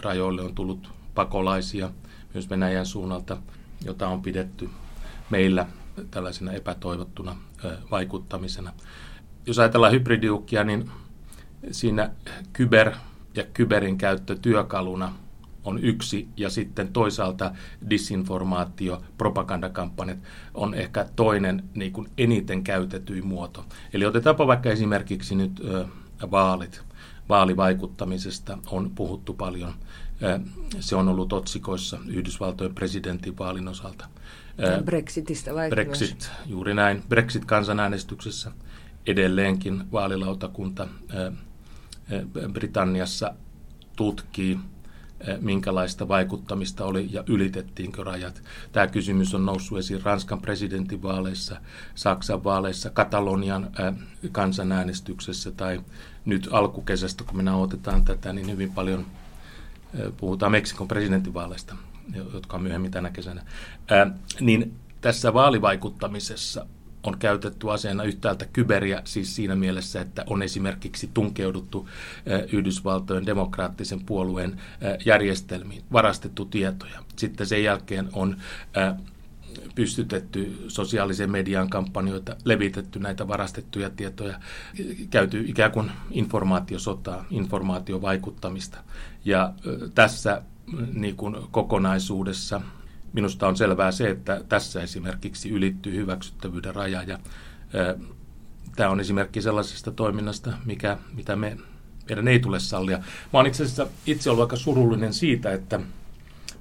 rajoille 0.00 0.42
on 0.42 0.54
tullut 0.54 0.90
pakolaisia 1.14 1.90
myös 2.34 2.50
Venäjän 2.50 2.86
suunnalta, 2.86 3.36
jota 3.84 4.08
on 4.08 4.22
pidetty 4.22 4.70
meillä 5.30 5.66
tällaisena 6.10 6.52
epätoivottuna 6.52 7.36
vaikuttamisena. 7.90 8.72
Jos 9.46 9.58
ajatellaan 9.58 9.92
hybridiukkia, 9.92 10.64
niin 10.64 10.90
siinä 11.70 12.10
kyber 12.52 12.92
ja 13.34 13.44
kyberin 13.44 13.98
käyttö 13.98 14.36
työkaluna– 14.42 15.14
on 15.64 15.78
yksi, 15.84 16.28
ja 16.36 16.50
sitten 16.50 16.92
toisaalta 16.92 17.52
disinformaatio, 17.90 19.02
propagandakampanjat 19.18 20.18
on 20.54 20.74
ehkä 20.74 21.06
toinen 21.16 21.64
niin 21.74 21.92
kuin 21.92 22.08
eniten 22.18 22.64
käytetyin 22.64 23.26
muoto. 23.26 23.64
Eli 23.92 24.04
otetaanpa 24.04 24.46
vaikka 24.46 24.70
esimerkiksi 24.70 25.34
nyt 25.34 25.60
ö, 25.64 25.86
vaalit. 26.30 26.82
Vaalivaikuttamisesta 27.28 28.58
on 28.66 28.90
puhuttu 28.94 29.34
paljon. 29.34 29.74
Ö, 30.22 30.40
se 30.80 30.96
on 30.96 31.08
ollut 31.08 31.32
otsikoissa 31.32 31.98
Yhdysvaltojen 32.06 32.74
presidentin 32.74 33.38
vaalin 33.38 33.68
osalta. 33.68 34.08
Ö, 34.62 34.82
Brexitistä 34.82 35.54
vai 35.54 35.70
Brexit, 35.70 36.10
myös? 36.18 36.30
juuri 36.46 36.74
näin. 36.74 37.02
Brexit-kansanäänestyksessä 37.08 38.52
edelleenkin 39.06 39.84
vaalilautakunta 39.92 40.88
ö, 41.14 41.32
Britanniassa 42.52 43.34
tutkii 43.96 44.58
minkälaista 45.40 46.08
vaikuttamista 46.08 46.84
oli 46.84 47.08
ja 47.10 47.24
ylitettiinkö 47.26 48.04
rajat. 48.04 48.42
Tämä 48.72 48.86
kysymys 48.86 49.34
on 49.34 49.46
noussut 49.46 49.78
esiin 49.78 50.02
Ranskan 50.02 50.40
presidentinvaaleissa, 50.40 51.60
Saksan 51.94 52.44
vaaleissa, 52.44 52.90
Katalonian 52.90 53.64
eh, 53.64 53.94
kansanäänestyksessä 54.32 55.50
tai 55.50 55.80
nyt 56.24 56.48
alkukesästä, 56.52 57.24
kun 57.24 57.36
me 57.36 57.42
nauhoitetaan 57.42 58.04
tätä, 58.04 58.32
niin 58.32 58.50
hyvin 58.50 58.72
paljon 58.72 59.06
eh, 59.94 60.12
puhutaan 60.16 60.52
Meksikon 60.52 60.88
presidentinvaaleista. 60.88 61.76
jotka 62.32 62.56
on 62.56 62.62
myöhemmin 62.62 62.90
tänä 62.90 63.10
kesänä, 63.10 63.42
niin 64.40 64.74
tässä 65.00 65.34
vaalivaikuttamisessa 65.34 66.66
on 67.02 67.18
käytetty 67.18 67.70
aseena 67.70 68.04
yhtäältä 68.04 68.46
kyberiä, 68.52 69.02
siis 69.04 69.36
siinä 69.36 69.56
mielessä, 69.56 70.00
että 70.00 70.24
on 70.26 70.42
esimerkiksi 70.42 71.10
tunkeuduttu 71.14 71.88
Yhdysvaltojen 72.52 73.26
demokraattisen 73.26 74.00
puolueen 74.00 74.60
järjestelmiin, 75.04 75.82
varastettu 75.92 76.44
tietoja. 76.44 77.04
Sitten 77.16 77.46
sen 77.46 77.64
jälkeen 77.64 78.08
on 78.12 78.36
pystytetty 79.74 80.64
sosiaalisen 80.68 81.30
median 81.30 81.70
kampanjoita, 81.70 82.36
levitetty 82.44 82.98
näitä 82.98 83.28
varastettuja 83.28 83.90
tietoja, 83.90 84.40
käyty 85.10 85.44
ikään 85.46 85.72
kuin 85.72 85.90
informaatiosotaa, 86.10 87.24
informaatiovaikuttamista. 87.30 88.78
Ja 89.24 89.52
tässä 89.94 90.42
niin 90.92 91.16
kuin 91.16 91.36
kokonaisuudessa 91.50 92.60
minusta 93.12 93.48
on 93.48 93.56
selvää 93.56 93.92
se, 93.92 94.10
että 94.10 94.44
tässä 94.48 94.82
esimerkiksi 94.82 95.50
ylittyy 95.50 95.96
hyväksyttävyyden 95.96 96.74
raja 96.74 97.02
ja 97.02 97.18
tämä 98.76 98.90
on 98.90 99.00
esimerkki 99.00 99.42
sellaisesta 99.42 99.90
toiminnasta, 99.90 100.52
mikä, 100.64 100.98
mitä 101.14 101.36
me, 101.36 101.56
meidän 102.08 102.28
ei 102.28 102.40
tule 102.40 102.60
sallia. 102.60 102.98
Mä 102.98 103.04
olen 103.38 103.46
itse 103.46 103.62
asiassa 103.62 103.86
itse 104.06 104.30
ollut 104.30 104.42
aika 104.42 104.56
surullinen 104.56 105.14
siitä, 105.14 105.52
että 105.52 105.80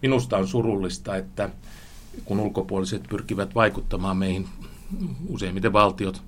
minusta 0.02 0.38
on 0.38 0.48
surullista, 0.48 1.16
että 1.16 1.50
kun 2.26 2.40
ulkopuoliset 2.40 3.04
pyrkivät 3.10 3.56
vaikuttamaan 3.56 4.18
meihin, 4.18 4.48
useimmiten 5.28 5.74
valtiot, 5.74 6.22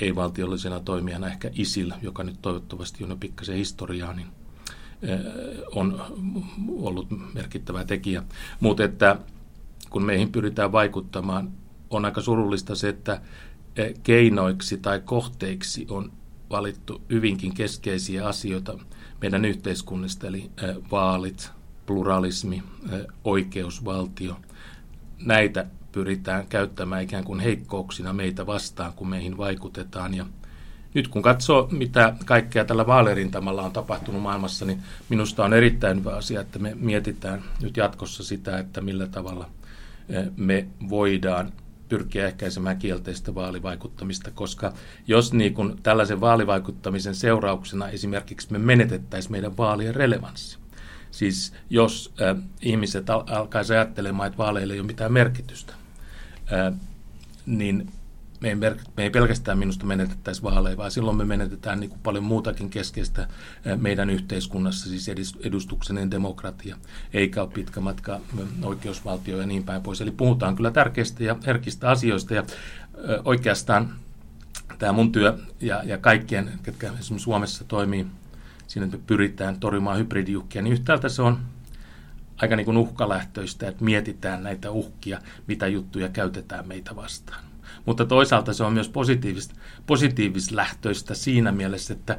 ei-valtiollisena 0.00 0.80
toimijana 0.80 1.26
ehkä 1.26 1.50
ISIL, 1.52 1.92
joka 2.02 2.24
nyt 2.24 2.42
toivottavasti 2.42 3.04
on 3.04 3.10
jo 3.10 3.16
pikkasen 3.16 3.56
historiaa, 3.56 4.12
niin 4.12 4.26
on 5.74 6.02
ollut 6.68 7.34
merkittävä 7.34 7.84
tekijä. 7.84 8.22
Mutta 8.60 8.84
että 8.84 9.16
kun 9.90 10.04
meihin 10.04 10.32
pyritään 10.32 10.72
vaikuttamaan, 10.72 11.50
on 11.90 12.04
aika 12.04 12.20
surullista 12.20 12.74
se, 12.74 12.88
että 12.88 13.20
keinoiksi 14.02 14.78
tai 14.78 15.00
kohteiksi 15.00 15.86
on 15.90 16.12
valittu 16.50 17.02
hyvinkin 17.10 17.54
keskeisiä 17.54 18.26
asioita 18.26 18.78
meidän 19.20 19.44
yhteiskunnista, 19.44 20.26
eli 20.26 20.50
vaalit, 20.90 21.50
pluralismi, 21.86 22.62
oikeusvaltio. 23.24 24.36
Näitä 25.24 25.66
pyritään 25.92 26.46
käyttämään 26.46 27.02
ikään 27.02 27.24
kuin 27.24 27.40
heikkouksina 27.40 28.12
meitä 28.12 28.46
vastaan, 28.46 28.92
kun 28.92 29.08
meihin 29.08 29.36
vaikutetaan. 29.36 30.14
Ja 30.14 30.26
nyt 30.94 31.08
kun 31.08 31.22
katsoo, 31.22 31.68
mitä 31.70 32.14
kaikkea 32.24 32.64
tällä 32.64 32.86
vaalerintamalla 32.86 33.62
on 33.62 33.72
tapahtunut 33.72 34.22
maailmassa, 34.22 34.64
niin 34.64 34.82
minusta 35.08 35.44
on 35.44 35.54
erittäin 35.54 35.98
hyvä 35.98 36.16
asia, 36.16 36.40
että 36.40 36.58
me 36.58 36.72
mietitään 36.74 37.42
nyt 37.62 37.76
jatkossa 37.76 38.24
sitä, 38.24 38.58
että 38.58 38.80
millä 38.80 39.06
tavalla 39.06 39.50
me 40.36 40.66
voidaan 40.88 41.52
pyrkiä 41.88 42.26
ehkäisemään 42.26 42.76
kielteistä 42.76 43.34
vaalivaikuttamista, 43.34 44.30
koska 44.30 44.72
jos 45.06 45.32
niin 45.32 45.54
kuin 45.54 45.82
tällaisen 45.82 46.20
vaalivaikuttamisen 46.20 47.14
seurauksena 47.14 47.88
esimerkiksi 47.88 48.52
me 48.52 48.58
menetettäisiin 48.58 49.32
meidän 49.32 49.56
vaalien 49.56 49.94
relevanssi, 49.94 50.58
Siis 51.14 51.52
jos 51.70 52.12
äh, 52.22 52.36
ihmiset 52.62 53.10
al- 53.10 53.24
alkaisi 53.26 53.72
ajattelemaan, 53.72 54.26
että 54.26 54.38
vaaleille 54.38 54.74
ei 54.74 54.80
ole 54.80 54.86
mitään 54.86 55.12
merkitystä, 55.12 55.74
äh, 56.52 56.74
niin 57.46 57.88
me 58.44 58.66
ei, 58.66 58.74
me 58.96 59.02
ei 59.02 59.10
pelkästään 59.10 59.58
minusta 59.58 59.86
menetettäisi 59.86 60.42
vaaleja, 60.42 60.76
vaan 60.76 60.90
silloin 60.90 61.16
me 61.16 61.24
menetetään 61.24 61.80
niin 61.80 61.90
kuin 61.90 62.00
paljon 62.02 62.24
muutakin 62.24 62.70
keskeistä 62.70 63.28
meidän 63.76 64.10
yhteiskunnassa, 64.10 64.88
siis 64.88 65.36
edustuksenen 65.40 66.10
demokratia, 66.10 66.76
eikä 67.12 67.42
ole 67.42 67.50
pitkä 67.54 67.80
matka 67.80 68.20
oikeusvaltio 68.62 69.40
ja 69.40 69.46
niin 69.46 69.64
päin 69.64 69.82
pois. 69.82 70.00
Eli 70.00 70.10
puhutaan 70.10 70.56
kyllä 70.56 70.70
tärkeistä 70.70 71.24
ja 71.24 71.36
herkistä 71.46 71.90
asioista 71.90 72.34
ja 72.34 72.44
oikeastaan 73.24 73.94
tämä 74.78 74.92
mun 74.92 75.12
työ 75.12 75.38
ja, 75.60 75.82
ja 75.84 75.98
kaikkien, 75.98 76.58
ketkä 76.62 76.86
esimerkiksi 76.86 77.24
Suomessa 77.24 77.64
toimii 77.64 78.06
siinä 78.66 78.84
että 78.84 78.98
pyritään 79.06 79.60
torjumaan 79.60 79.98
hybridiuhkia, 79.98 80.62
niin 80.62 80.72
yhtäältä 80.72 81.08
se 81.08 81.22
on 81.22 81.38
aika 82.36 82.56
niin 82.56 82.64
kuin 82.64 82.76
uhkalähtöistä, 82.76 83.68
että 83.68 83.84
mietitään 83.84 84.42
näitä 84.42 84.70
uhkia, 84.70 85.20
mitä 85.46 85.66
juttuja 85.66 86.08
käytetään 86.08 86.68
meitä 86.68 86.96
vastaan. 86.96 87.53
Mutta 87.86 88.04
toisaalta 88.04 88.52
se 88.52 88.64
on 88.64 88.72
myös 88.72 88.88
positiivista, 88.88 89.54
positiivislähtöistä 89.86 91.14
siinä 91.14 91.52
mielessä, 91.52 91.94
että 91.94 92.18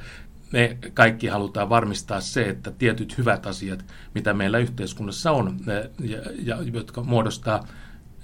me 0.52 0.78
kaikki 0.94 1.28
halutaan 1.28 1.70
varmistaa 1.70 2.22
se, 2.22 2.50
että 2.50 2.72
tietyt 2.72 3.18
hyvät 3.18 3.46
asiat, 3.46 3.86
mitä 4.14 4.34
meillä 4.34 4.58
yhteiskunnassa 4.58 5.32
on, 5.32 5.60
ja, 6.00 6.20
ja, 6.44 6.58
jotka 6.74 7.04
muodostaa 7.04 7.68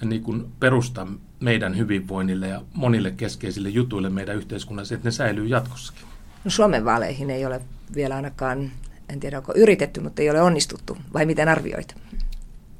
niin 0.05 0.24
kuin 0.24 0.45
perusta 0.60 1.07
meidän 1.39 1.77
hyvinvoinnille 1.77 2.48
ja 2.48 2.62
monille 2.74 3.12
keskeisille 3.12 3.69
jutuille 3.69 4.10
meidän 4.10 4.36
yhteiskunnassa, 4.36 4.95
että 4.95 5.07
ne 5.07 5.12
säilyy 5.12 5.48
jatkossakin. 5.48 6.01
No 6.45 6.51
Suomen 6.51 6.86
vaaleihin 6.86 7.29
ei 7.29 7.45
ole 7.45 7.62
vielä 7.95 8.15
ainakaan, 8.15 8.71
en 9.10 9.19
tiedä 9.19 9.38
onko 9.38 9.53
yritetty, 9.55 10.00
mutta 10.00 10.21
ei 10.21 10.29
ole 10.29 10.41
onnistuttu. 10.41 10.98
Vai 11.13 11.25
miten 11.25 11.50
arvioit? 11.50 11.95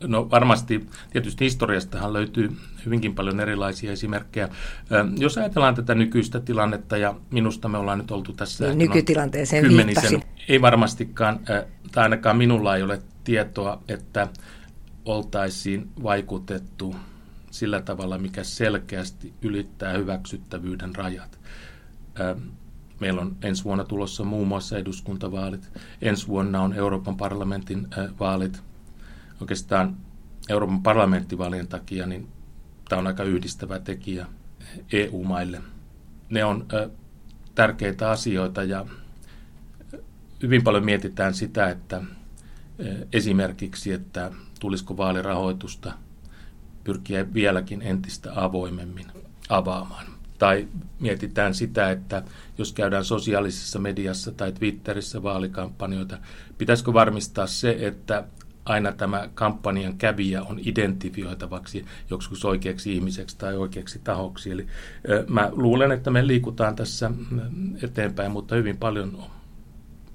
No 0.08 0.30
varmasti, 0.30 0.88
tietysti 1.12 1.46
historiastahan 1.46 2.14
löytyy 2.14 2.52
hyvinkin 2.86 3.16
paljon 3.16 3.40
erilaisia 3.40 3.92
esimerkkejä. 3.92 4.50
Jos 5.18 5.38
ajatellaan 5.38 5.76
tätä 5.76 5.96
nykyistä 5.96 6.40
tilannetta, 6.40 6.98
ja 6.98 7.16
minusta 7.32 7.68
me 7.68 7.78
ollaan 7.78 7.98
nyt 7.98 8.12
oltu 8.12 8.34
tässä... 8.34 8.66
Niin, 8.68 8.78
nykytilanteeseen 8.78 9.70
viittasin. 9.70 10.24
Ei 10.48 10.62
varmastikaan, 10.62 11.40
tai 11.92 12.04
ainakaan 12.04 12.38
minulla 12.38 12.76
ei 12.76 12.84
ole 12.84 13.02
tietoa, 13.24 13.82
että 13.88 14.28
oltaisiin 15.06 15.90
vaikutettu 16.04 16.96
sillä 17.52 17.82
tavalla, 17.82 18.18
mikä 18.18 18.44
selkeästi 18.44 19.34
ylittää 19.42 19.98
hyväksyttävyyden 19.98 20.96
rajat. 20.96 21.40
Meillä 23.00 23.22
on 23.22 23.36
ensi 23.42 23.64
vuonna 23.64 23.84
tulossa 23.84 24.24
muun 24.24 24.48
muassa 24.48 24.78
eduskuntavaalit. 24.78 25.70
Ensi 26.02 26.28
vuonna 26.28 26.62
on 26.62 26.74
Euroopan 26.74 27.18
parlamentin 27.18 27.88
vaalit. 28.20 28.64
Oikeastaan 29.42 29.98
Euroopan 30.50 30.84
parlamenttivaalien 30.84 31.68
takia 31.68 32.06
niin 32.06 32.28
tämä 32.90 33.00
on 33.00 33.08
aika 33.08 33.24
yhdistävä 33.24 33.80
tekijä 33.80 34.26
EU-maille. 34.94 35.62
Ne 36.30 36.46
on 36.46 36.68
tärkeitä 37.56 38.12
asioita 38.12 38.64
ja 38.64 38.86
hyvin 40.44 40.64
paljon 40.64 40.86
mietitään 40.86 41.34
sitä, 41.34 41.70
että 41.70 42.04
esimerkiksi, 43.14 43.94
että 43.94 44.32
tulisiko 44.60 44.98
vaalirahoitusta 44.98 45.94
pyrkiä 46.84 47.34
vieläkin 47.34 47.82
entistä 47.82 48.32
avoimemmin 48.36 49.08
avaamaan. 49.50 50.06
Tai 50.38 50.68
mietitään 51.00 51.54
sitä, 51.54 51.92
että 51.92 52.24
jos 52.58 52.74
käydään 52.74 53.06
sosiaalisessa 53.06 53.80
mediassa 53.80 54.32
tai 54.32 54.52
Twitterissä 54.52 55.24
vaalikampanjoita, 55.24 56.18
pitäisikö 56.58 56.94
varmistaa 56.94 57.48
se, 57.48 57.78
että 57.80 58.24
aina 58.66 58.92
tämä 58.92 59.30
kampanjan 59.34 59.98
kävijä 59.98 60.44
on 60.44 60.60
identifioitavaksi 60.66 61.86
joskus 62.10 62.46
oikeaksi 62.46 62.94
ihmiseksi 62.94 63.38
tai 63.38 63.58
oikeaksi 63.58 64.02
tahoksi. 64.04 64.52
Eli 64.52 64.68
mä 65.28 65.50
luulen, 65.52 65.92
että 65.92 66.12
me 66.12 66.28
liikutaan 66.28 66.76
tässä 66.76 67.12
eteenpäin, 67.84 68.32
mutta 68.32 68.56
hyvin 68.56 68.78
paljon 68.78 69.24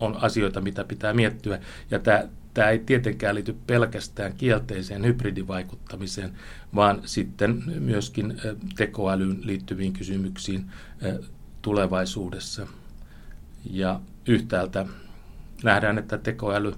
on 0.01 0.17
asioita, 0.17 0.61
mitä 0.61 0.85
pitää 0.85 1.13
miettiä. 1.13 1.61
Ja 1.91 1.99
tämä 1.99 2.29
tämä 2.57 2.71
ei 2.71 2.79
tietenkään 2.79 3.35
liity 3.35 3.57
pelkästään 3.67 4.33
kielteiseen 4.33 5.05
hybridivaikuttamiseen, 5.05 6.33
vaan 6.75 7.03
sitten 7.05 7.63
myöskin 7.79 8.41
tekoälyyn 8.77 9.39
liittyviin 9.43 9.93
kysymyksiin 9.93 10.67
tulevaisuudessa. 11.63 12.67
Ja 13.71 14.01
yhtäältä 14.27 14.87
nähdään, 15.65 15.99
että 15.99 16.19
tekoäly, 16.19 16.73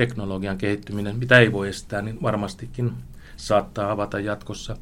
teknologian 0.00 0.58
kehittyminen, 0.58 1.16
mitä 1.16 1.38
ei 1.38 1.52
voi 1.52 1.68
estää, 1.68 2.02
niin 2.02 2.22
varmastikin 2.22 2.92
saattaa 3.36 3.90
avata 3.90 4.20
jatkossa 4.20 4.76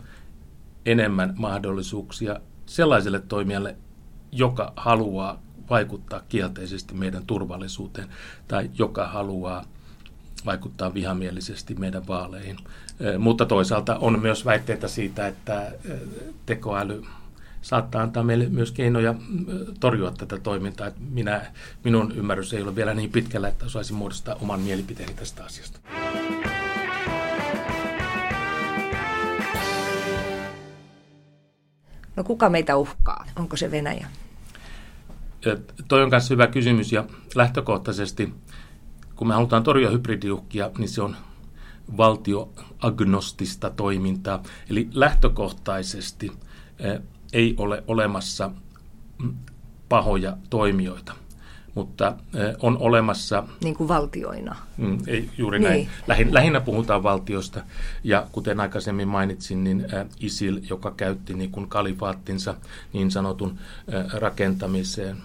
enemmän 0.87 1.35
mahdollisuuksia 1.37 2.41
sellaiselle 2.67 3.21
toimijalle, 3.21 3.77
joka 4.33 4.73
haluaa 4.77 5.43
vaikuttaa 5.71 6.23
kielteisesti 6.29 6.95
meidän 6.95 7.27
turvallisuuteen 7.27 8.09
tai 8.49 8.71
joka 8.79 9.07
haluaa 9.07 9.65
vaikuttaa 10.47 10.95
vihamielisesti 10.95 11.75
meidän 11.75 12.07
vaaleihin. 12.07 12.57
Mutta 13.19 13.47
toisaalta 13.47 13.97
on 13.97 14.21
myös 14.21 14.45
väitteitä 14.45 14.89
siitä, 14.89 15.27
että 15.27 15.73
tekoäly 16.47 17.05
saattaa 17.69 18.03
antaa 18.03 18.23
meille 18.23 18.49
myös 18.49 18.73
keinoja 18.73 19.15
torjua 19.81 20.11
tätä 20.11 20.39
toimintaa. 20.39 20.91
Minä, 21.11 21.53
minun 21.85 22.13
ymmärrys 22.17 22.55
ei 22.55 22.63
ole 22.63 22.77
vielä 22.77 22.95
niin 22.95 23.13
pitkällä, 23.13 23.49
että 23.49 23.67
osaisin 23.67 23.97
muodostaa 23.97 24.35
oman 24.35 24.61
mielipiteeni 24.61 25.15
tästä 25.15 25.45
asiasta. 25.45 25.81
No 32.17 32.25
kuka 32.25 32.51
meitä 32.51 32.77
uhkaa? 32.77 33.27
Onko 33.37 33.57
se 33.57 33.71
Venäjä? 33.71 34.07
Ja 35.45 35.57
toi 35.89 36.03
on 36.03 36.11
myös 36.11 36.31
hyvä 36.31 36.47
kysymys 36.47 36.93
ja 36.93 37.05
lähtökohtaisesti 37.35 38.33
kun 39.17 39.29
me 39.29 39.35
halutaan 39.35 39.63
torjua 39.63 39.91
hybridiuhkia, 39.91 40.71
niin 40.79 40.89
se 40.89 41.03
on 41.03 41.17
valtioagnostista 41.97 43.71
toimintaa. 43.71 44.43
Eli 44.71 44.89
lähtökohtaisesti 44.93 46.33
ei 47.33 47.55
ole 47.59 47.85
olemassa 47.87 48.51
mm, 49.19 49.35
pahoja 49.89 50.37
toimijoita– 50.51 51.15
mutta 51.79 52.17
on 52.63 52.79
olemassa... 52.79 53.45
Niin 53.65 53.77
kuin 53.77 53.89
valtioina. 53.89 54.57
Mm, 54.77 54.99
ei, 55.07 55.31
juuri 55.39 55.59
niin. 55.59 55.69
näin. 55.69 55.89
Lähin, 56.07 56.35
lähinnä 56.35 56.61
puhutaan 56.61 57.03
valtiosta, 57.03 57.63
ja 58.05 58.27
kuten 58.33 58.61
aikaisemmin 58.61 59.09
mainitsin, 59.09 59.65
niin 59.65 59.87
ISIL, 60.21 60.61
joka 60.71 60.91
käytti 60.91 61.35
niin 61.35 61.51
kuin 61.51 61.69
kalifaattinsa 61.69 62.55
niin 62.93 63.11
sanotun 63.11 63.59
rakentamiseen 64.13 65.17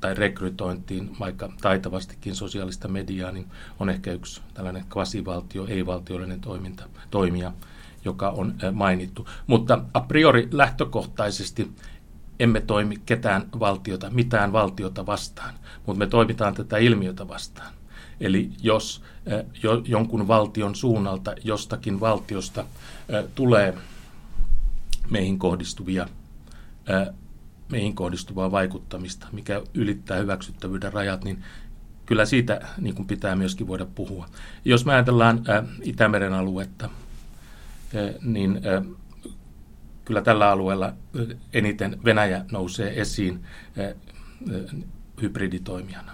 tai 0.00 0.14
rekrytointiin, 0.14 1.10
vaikka 1.20 1.52
taitavastikin 1.60 2.34
sosiaalista 2.34 2.88
mediaa, 2.88 3.32
niin 3.32 3.46
on 3.80 3.90
ehkä 3.90 4.12
yksi 4.12 4.40
tällainen 4.54 4.84
kvasivaltio, 4.90 5.66
ei-valtiollinen 5.66 6.40
toiminta, 6.40 6.84
toimija, 7.10 7.52
joka 8.08 8.30
on 8.30 8.54
mainittu. 8.72 9.28
Mutta 9.46 9.84
a 9.94 10.00
priori 10.00 10.48
lähtökohtaisesti 10.50 11.70
emme 12.40 12.60
toimi 12.60 12.96
ketään 13.06 13.48
valtiota, 13.60 14.10
mitään 14.10 14.52
valtiota 14.52 15.06
vastaan, 15.06 15.54
mutta 15.86 15.98
me 15.98 16.06
toimitaan 16.06 16.54
tätä 16.54 16.78
ilmiötä 16.78 17.28
vastaan. 17.28 17.72
Eli 18.20 18.50
jos 18.62 19.02
jo, 19.62 19.82
jonkun 19.84 20.28
valtion 20.28 20.74
suunnalta, 20.74 21.34
jostakin 21.44 22.00
valtiosta 22.00 22.64
tulee 23.34 23.74
meihin 25.10 25.38
kohdistuvia 25.38 26.06
meihin 27.72 27.94
kohdistuvaa 27.94 28.50
vaikuttamista, 28.50 29.26
mikä 29.32 29.62
ylittää 29.74 30.18
hyväksyttävyyden 30.18 30.92
rajat, 30.92 31.24
niin 31.24 31.44
kyllä 32.06 32.24
siitä 32.24 32.60
niin 32.78 32.94
kuin 32.94 33.06
pitää 33.06 33.36
myöskin 33.36 33.68
voida 33.68 33.86
puhua. 33.94 34.26
Jos 34.64 34.84
me 34.84 34.92
ajatellaan 34.92 35.44
Itämeren 35.82 36.32
aluetta, 36.32 36.90
niin 38.22 38.60
kyllä 40.04 40.22
tällä 40.22 40.50
alueella 40.50 40.92
eniten 41.52 42.00
Venäjä 42.04 42.44
nousee 42.52 43.00
esiin 43.00 43.44
hybriditoimijana. 45.22 46.12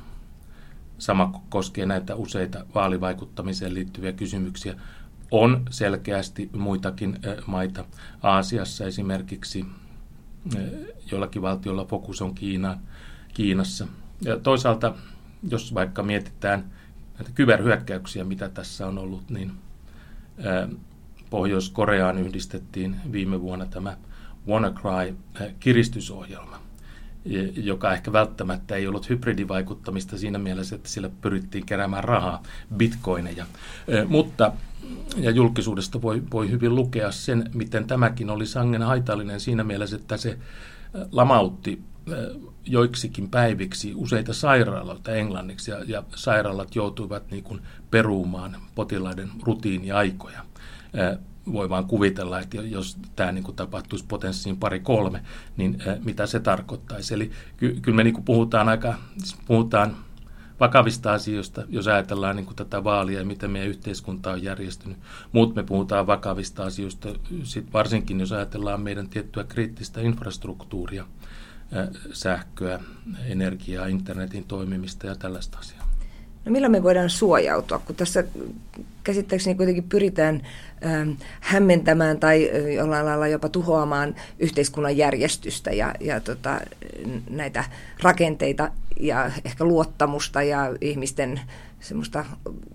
Sama 0.99 1.41
koskee 1.49 1.87
näitä 1.87 2.15
useita 2.15 2.67
vaalivaikuttamiseen 2.75 3.75
liittyviä 3.75 4.13
kysymyksiä. 4.13 4.75
On 5.31 5.63
selkeästi 5.71 6.51
muitakin 6.53 7.19
maita. 7.47 7.85
Aasiassa 8.23 8.85
esimerkiksi 8.85 9.65
jollakin 11.11 11.43
valtiolla 11.43 11.85
fokus 11.85 12.23
on 12.23 12.35
Kiina, 12.35 12.79
Kiinassa. 13.35 13.87
Ja 14.21 14.39
toisaalta, 14.39 14.95
jos 15.51 15.75
vaikka 15.75 16.03
mietitään 16.03 16.71
näitä 17.19 17.31
kyberhyökkäyksiä, 17.35 18.25
mitä 18.25 18.49
tässä 18.49 18.87
on 18.87 18.99
ollut, 18.99 19.31
niin 19.31 19.53
Pohjois-Koreaan 21.35 22.19
yhdistettiin 22.19 22.97
viime 23.13 23.41
vuonna 23.41 23.67
tämä 23.67 23.97
WannaCry-kiristysohjelma, 24.49 26.59
joka 27.57 27.93
ehkä 27.93 28.13
välttämättä 28.13 28.77
ei 28.77 28.87
ollut 28.87 29.09
hybridivaikuttamista 29.09 30.19
siinä 30.19 30.39
mielessä, 30.39 30.77
että 30.77 30.89
sillä 30.89 31.11
pyrittiin 31.21 31.67
keräämään 31.67 32.05
rahaa, 32.05 32.43
bitcoineja. 32.77 33.47
Mutta 34.09 34.53
ja 35.17 35.31
julkisuudesta 35.31 36.03
voi, 36.03 36.23
voi 36.33 36.51
hyvin 36.51 36.75
lukea 36.75 37.13
sen, 37.13 37.51
miten 37.55 37.87
tämäkin 37.87 38.31
oli 38.31 38.47
sangen 38.47 38.83
haitallinen 38.83 39.41
siinä 39.41 39.65
mielessä, 39.65 39.97
että 39.97 40.17
se 40.17 40.39
lamautti 41.13 41.83
joiksikin 42.65 43.31
päiviksi 43.31 43.93
useita 43.95 44.33
sairaaloita 44.33 45.13
englanniksi 45.13 45.71
ja, 45.71 45.79
ja 45.87 46.03
sairaalat 46.15 46.75
joutuivat 46.75 47.31
niin 47.31 47.45
kuin 47.45 47.61
peruumaan 47.91 48.57
potilaiden 48.75 49.31
rutiiniaikoja 49.43 50.41
voi 51.53 51.69
vaan 51.69 51.85
kuvitella, 51.85 52.41
että 52.41 52.57
jos 52.57 52.99
tämä 53.17 53.33
niin 53.33 53.45
kuin 53.45 53.57
tapahtuisi 53.57 54.05
potenssiin 54.09 54.57
pari 54.57 54.81
kolme, 54.81 55.23
niin 55.57 55.79
mitä 56.05 56.27
se 56.27 56.41
tarkoittaisi. 56.41 57.15
Eli 57.15 57.31
ky- 57.57 57.79
kyllä 57.83 57.97
me 57.97 58.05
niin 58.05 58.15
kuin 58.15 58.25
puhutaan 58.25 58.69
aika, 58.69 58.95
puhutaan 59.47 59.97
vakavista 60.61 61.13
asioista, 61.13 61.63
jos 61.69 61.89
ajatellaan 61.89 62.37
niin 62.37 62.47
kuin 62.47 62.57
tätä 62.57 62.85
vaalia 62.85 63.19
ja 63.19 63.25
miten 63.25 63.51
meidän 63.51 63.71
yhteiskunta 63.71 64.31
on 64.31 64.43
järjestynyt. 64.43 64.99
Mutta 65.33 65.61
me 65.61 65.67
puhutaan 65.67 66.07
vakavista 66.07 66.65
asioista, 66.65 67.09
sit 67.43 67.73
varsinkin 67.73 68.21
jos 68.21 68.33
ajatellaan 68.33 68.81
meidän 68.81 69.09
tiettyä 69.09 69.45
kriittistä 69.45 70.01
infrastruktuuria, 70.01 71.07
sähköä, 72.13 72.81
energiaa, 73.27 73.87
internetin 73.87 74.45
toimimista 74.45 75.07
ja 75.07 75.15
tällaista 75.15 75.59
asiaa. 75.59 75.84
No 76.45 76.53
millä 76.53 76.69
me 76.69 76.83
voidaan 76.83 77.11
suojautua, 77.11 77.79
kun 77.79 77.97
tässä 77.97 78.25
käsittääkseni 79.05 79.57
kuitenkin 79.57 79.85
pyritään 79.89 80.43
ähm, 80.87 81.11
hämmentämään 81.41 82.21
tai 82.21 82.51
jollain 82.75 83.07
lailla 83.07 83.29
jopa 83.29 83.49
tuhoamaan 83.49 84.15
yhteiskunnan 84.39 84.97
järjestystä 84.97 85.71
ja, 85.71 85.95
ja 86.01 86.21
tota, 86.21 86.61
näitä 87.31 87.65
rakenteita 88.03 88.71
ja 89.01 89.31
ehkä 89.45 89.65
luottamusta 89.65 90.43
ja 90.43 90.77
ihmisten 90.81 91.41
semmoista 91.81 92.25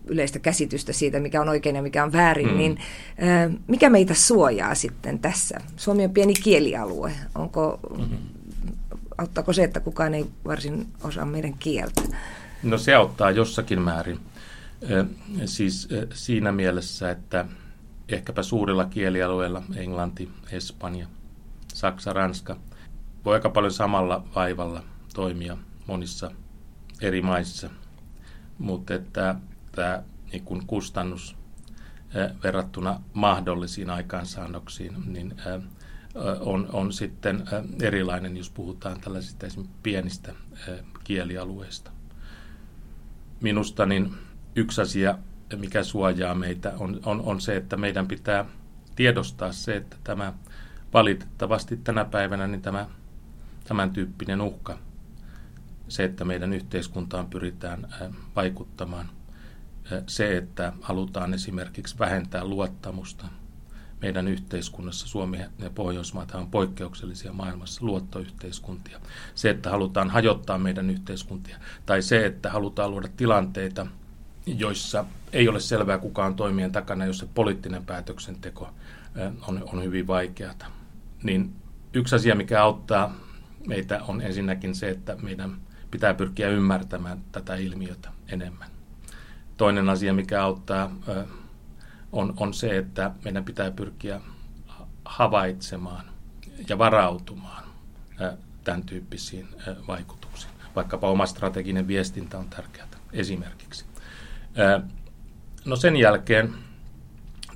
yleistä 0.05 0.39
käsitystä 0.39 0.93
siitä, 0.93 1.19
mikä 1.19 1.41
on 1.41 1.49
oikein 1.49 1.75
ja 1.75 1.81
mikä 1.81 2.03
on 2.03 2.13
väärin, 2.13 2.51
mm. 2.51 2.57
niin 2.57 2.77
äh, 3.23 3.59
mikä 3.67 3.89
meitä 3.89 4.13
suojaa 4.13 4.75
sitten 4.75 5.19
tässä? 5.19 5.61
Suomi 5.77 6.05
on 6.05 6.11
pieni 6.11 6.33
kielialue. 6.33 7.11
Onko, 7.35 7.79
mm-hmm. 7.97 8.17
auttaako 9.17 9.53
se, 9.53 9.63
että 9.63 9.79
kukaan 9.79 10.13
ei 10.13 10.25
varsin 10.45 10.87
osaa 11.03 11.25
meidän 11.25 11.53
kieltä? 11.53 12.01
No 12.63 12.77
se 12.77 12.95
auttaa 12.95 13.31
jossakin 13.31 13.81
määrin. 13.81 14.19
Siis 15.45 15.89
siinä 16.13 16.51
mielessä, 16.51 17.11
että 17.11 17.45
ehkäpä 18.09 18.43
suurilla 18.43 18.85
kielialueilla, 18.85 19.63
Englanti, 19.75 20.31
Espanja, 20.51 21.07
Saksa, 21.73 22.13
Ranska, 22.13 22.57
voi 23.25 23.33
aika 23.33 23.49
paljon 23.49 23.73
samalla 23.73 24.23
vaivalla 24.35 24.83
toimia 25.13 25.57
monissa 25.87 26.31
eri 27.01 27.21
maissa, 27.21 27.69
mutta 28.57 28.93
että 28.93 29.35
tämä 29.71 30.03
niin 30.31 30.43
kuin 30.43 30.67
kustannus 30.67 31.35
verrattuna 32.43 33.01
mahdollisiin 33.13 33.89
aikaansaannoksiin, 33.89 34.93
niin 35.05 35.33
on, 36.39 36.69
on 36.73 36.93
sitten 36.93 37.43
erilainen, 37.81 38.37
jos 38.37 38.49
puhutaan 38.49 39.01
tällaisista 39.01 39.47
pienistä 39.83 40.33
kielialueista 41.03 41.91
minusta 43.41 43.85
niin 43.85 44.13
yksi 44.55 44.81
asia, 44.81 45.17
mikä 45.55 45.83
suojaa 45.83 46.35
meitä, 46.35 46.73
on, 46.79 46.99
on, 47.05 47.21
on 47.21 47.41
se, 47.41 47.55
että 47.55 47.77
meidän 47.77 48.07
pitää 48.07 48.45
tiedostaa 48.95 49.51
se, 49.51 49.75
että 49.75 49.97
tämä 50.03 50.33
valitettavasti 50.93 51.77
tänä 51.77 52.05
päivänä 52.05 52.47
niin 52.47 52.61
tämä, 52.61 52.87
tämän 53.63 53.91
tyyppinen 53.91 54.41
uhka, 54.41 54.77
se, 55.87 56.03
että 56.03 56.25
meidän 56.25 56.53
yhteiskuntaan 56.53 57.27
pyritään 57.27 57.87
vaikuttamaan, 58.35 59.09
se, 60.07 60.37
että 60.37 60.73
halutaan 60.81 61.33
esimerkiksi 61.33 61.99
vähentää 61.99 62.45
luottamusta– 62.45 63.25
meidän 64.01 64.27
yhteiskunnassa, 64.27 65.07
Suomi 65.07 65.37
ja 65.59 65.69
Pohjoismaat 65.69 66.31
on 66.31 66.51
poikkeuksellisia 66.51 67.33
maailmassa 67.33 67.85
luottoyhteiskuntia. 67.85 68.99
Se, 69.35 69.49
että 69.49 69.69
halutaan 69.69 70.09
hajottaa 70.09 70.57
meidän 70.57 70.89
yhteiskuntia, 70.89 71.57
tai 71.85 72.01
se, 72.01 72.25
että 72.25 72.49
halutaan 72.49 72.91
luoda 72.91 73.07
tilanteita, 73.17 73.87
joissa 74.45 75.05
ei 75.33 75.47
ole 75.47 75.59
selvää 75.59 75.97
kukaan 75.97 76.35
toimien 76.35 76.71
takana, 76.71 77.05
jossa 77.05 77.27
poliittinen 77.33 77.85
päätöksenteko 77.85 78.69
on, 79.47 79.63
on 79.73 79.83
hyvin 79.83 80.07
vaikeata. 80.07 80.65
Niin 81.23 81.55
yksi 81.93 82.15
asia, 82.15 82.35
mikä 82.35 82.63
auttaa 82.63 83.15
meitä, 83.67 84.03
on 84.07 84.21
ensinnäkin 84.21 84.75
se, 84.75 84.89
että 84.89 85.15
meidän 85.21 85.57
pitää 85.91 86.13
pyrkiä 86.13 86.49
ymmärtämään 86.49 87.21
tätä 87.31 87.55
ilmiötä 87.55 88.09
enemmän. 88.27 88.69
Toinen 89.57 89.89
asia, 89.89 90.13
mikä 90.13 90.43
auttaa 90.43 90.95
on, 92.11 92.33
on 92.37 92.53
se, 92.53 92.77
että 92.77 93.11
meidän 93.23 93.45
pitää 93.45 93.71
pyrkiä 93.71 94.21
havaitsemaan 95.05 96.05
ja 96.69 96.77
varautumaan 96.77 97.63
tämän 98.63 98.83
tyyppisiin 98.83 99.47
vaikutuksiin. 99.87 100.53
Vaikkapa 100.75 101.09
oma 101.09 101.25
strateginen 101.25 101.87
viestintä 101.87 102.37
on 102.37 102.49
tärkeää 102.49 102.87
esimerkiksi. 103.13 103.85
No 105.65 105.75
sen 105.75 105.95
jälkeen 105.95 106.53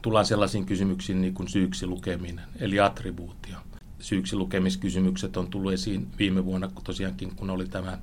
tullaan 0.02 0.26
sellaisiin 0.26 0.66
kysymyksiin 0.66 1.22
niin 1.22 1.34
kuin 1.34 1.50
syyksi 1.50 1.88
lukeminen, 1.88 2.46
eli 2.60 2.80
attribuutio. 2.80 3.58
Syyksi 4.00 4.36
lukemiskysymykset 4.36 5.38
on 5.38 5.48
tullut 5.48 5.74
esiin 5.74 6.08
viime 6.20 6.46
vuonna, 6.46 6.68
kun 6.68 6.84
tosiaankin 6.84 7.36
kun 7.36 7.50
oli 7.50 7.68
tämä 7.68 7.98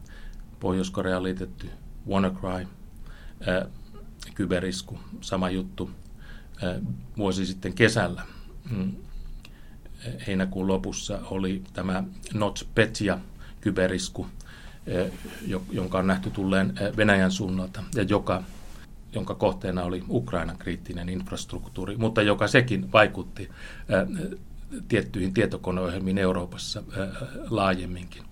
Pohjois-Koreaan 0.61 1.23
liitetty 1.23 1.71
WannaCry, 2.09 2.67
kyberisku, 4.35 4.99
sama 5.21 5.51
juttu 5.51 5.91
vuosi 7.17 7.47
sitten 7.47 7.73
kesällä. 7.73 8.23
Mm. 8.71 8.93
Heinäkuun 10.27 10.69
lopussa 10.69 11.19
oli 11.25 11.63
tämä 11.73 12.05
NotPetya 12.35 13.19
kyberisku, 13.61 14.27
jonka 15.73 15.99
on 15.99 16.07
nähty 16.07 16.31
tulleen 16.31 16.75
Venäjän 16.97 17.31
suunnalta 17.31 17.83
ja 17.95 18.03
joka 18.03 18.43
jonka 19.13 19.35
kohteena 19.35 19.83
oli 19.83 20.05
Ukrainan 20.09 20.59
kriittinen 20.59 21.09
infrastruktuuri, 21.09 21.97
mutta 21.97 22.23
joka 22.23 22.49
sekin 22.49 22.93
vaikutti 22.93 23.49
tiettyihin 24.89 25.35
tietokoneohjelmiin 25.35 26.19
Euroopassa 26.19 26.83
laajemminkin. 27.51 28.23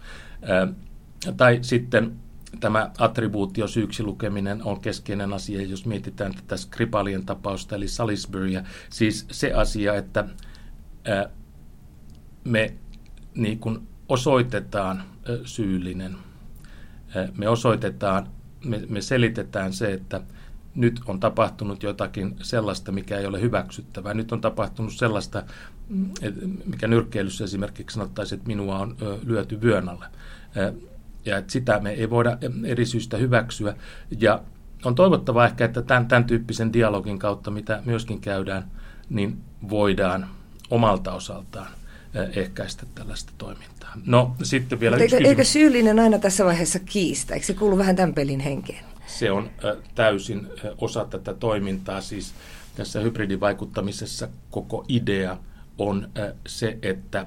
Tai 1.37 1.59
sitten 1.63 2.17
tämä 2.61 2.91
attribuutio 2.99 3.69
syyksi 3.69 4.03
lukeminen 4.03 4.65
on 4.65 4.81
keskeinen 4.81 5.33
asia, 5.33 5.63
jos 5.63 5.87
mietitään 5.87 6.35
tätä 6.35 6.57
Skripalien 6.57 7.27
tapausta, 7.27 7.77
eli 7.77 7.89
Salisburya. 7.89 8.63
Siis 8.91 9.27
se 9.31 9.53
asia, 9.53 9.95
että 9.95 10.25
me 12.45 12.75
niin 13.35 13.59
kuin 13.59 13.89
osoitetaan 14.09 15.03
syyllinen. 15.45 16.17
Me 17.37 17.49
osoitetaan, 17.49 18.29
me, 18.65 18.83
me 18.89 19.01
selitetään 19.01 19.73
se, 19.73 19.93
että 19.93 20.21
nyt 20.75 21.01
on 21.07 21.21
tapahtunut 21.21 21.83
jotakin 21.83 22.37
sellaista, 22.43 22.93
mikä 22.93 23.19
ei 23.19 23.27
ole 23.27 23.41
hyväksyttävää. 23.41 24.15
Nyt 24.15 24.33
on 24.33 24.41
tapahtunut 24.41 24.93
sellaista, 24.93 25.43
mm, 25.89 26.11
mikä 26.65 26.87
nyrkkeilyssä 26.87 27.45
esimerkiksi 27.45 27.95
sanottaisiin, 27.95 28.37
että 28.37 28.47
minua 28.47 28.79
on 28.79 28.97
lyöty 29.25 29.61
vyön 29.61 29.89
alle. 29.89 30.07
Ja 31.25 31.39
että 31.39 31.53
sitä 31.53 31.81
me 31.81 31.91
ei 31.91 32.11
voida 32.11 32.39
eri 32.65 32.87
syystä 32.87 33.17
hyväksyä. 33.17 33.75
Ja 34.21 34.43
on 34.85 34.95
toivottavaa 34.95 35.47
ehkä, 35.47 35.65
että 35.65 35.83
tämän, 35.83 36.09
tämän 36.09 36.25
tyyppisen 36.25 36.73
dialogin 36.73 37.19
kautta, 37.19 37.51
mitä 37.51 37.83
myöskin 37.85 38.21
käydään, 38.21 38.71
niin 39.11 39.41
voidaan 39.71 40.29
omalta 40.71 41.13
osaltaan 41.13 41.69
ehkäistä 42.37 42.87
tällaista 42.95 43.33
toimintaa. 43.39 43.93
No 44.07 44.35
sitten 44.43 44.81
vielä 44.81 44.97
eikö, 44.97 45.17
eikö 45.17 45.45
syyllinen 45.45 45.99
aina 45.99 46.19
tässä 46.19 46.45
vaiheessa 46.45 46.79
kiistä? 46.79 47.35
Eikö 47.35 47.47
se 47.47 47.55
kuulu 47.55 47.79
vähän 47.79 47.97
tämän 47.97 48.15
pelin 48.15 48.41
henkeen? 48.41 48.85
Se 49.07 49.31
on 49.31 49.51
täysin 49.95 50.47
osa 50.79 51.05
tätä 51.05 51.35
toimintaa. 51.35 52.01
Siis 52.01 52.35
tässä 52.77 53.01
hybridivaikuttamisessa 53.01 54.29
koko 54.51 54.85
idea 54.89 55.37
on 55.79 56.09
se, 56.47 56.79
että 56.83 57.27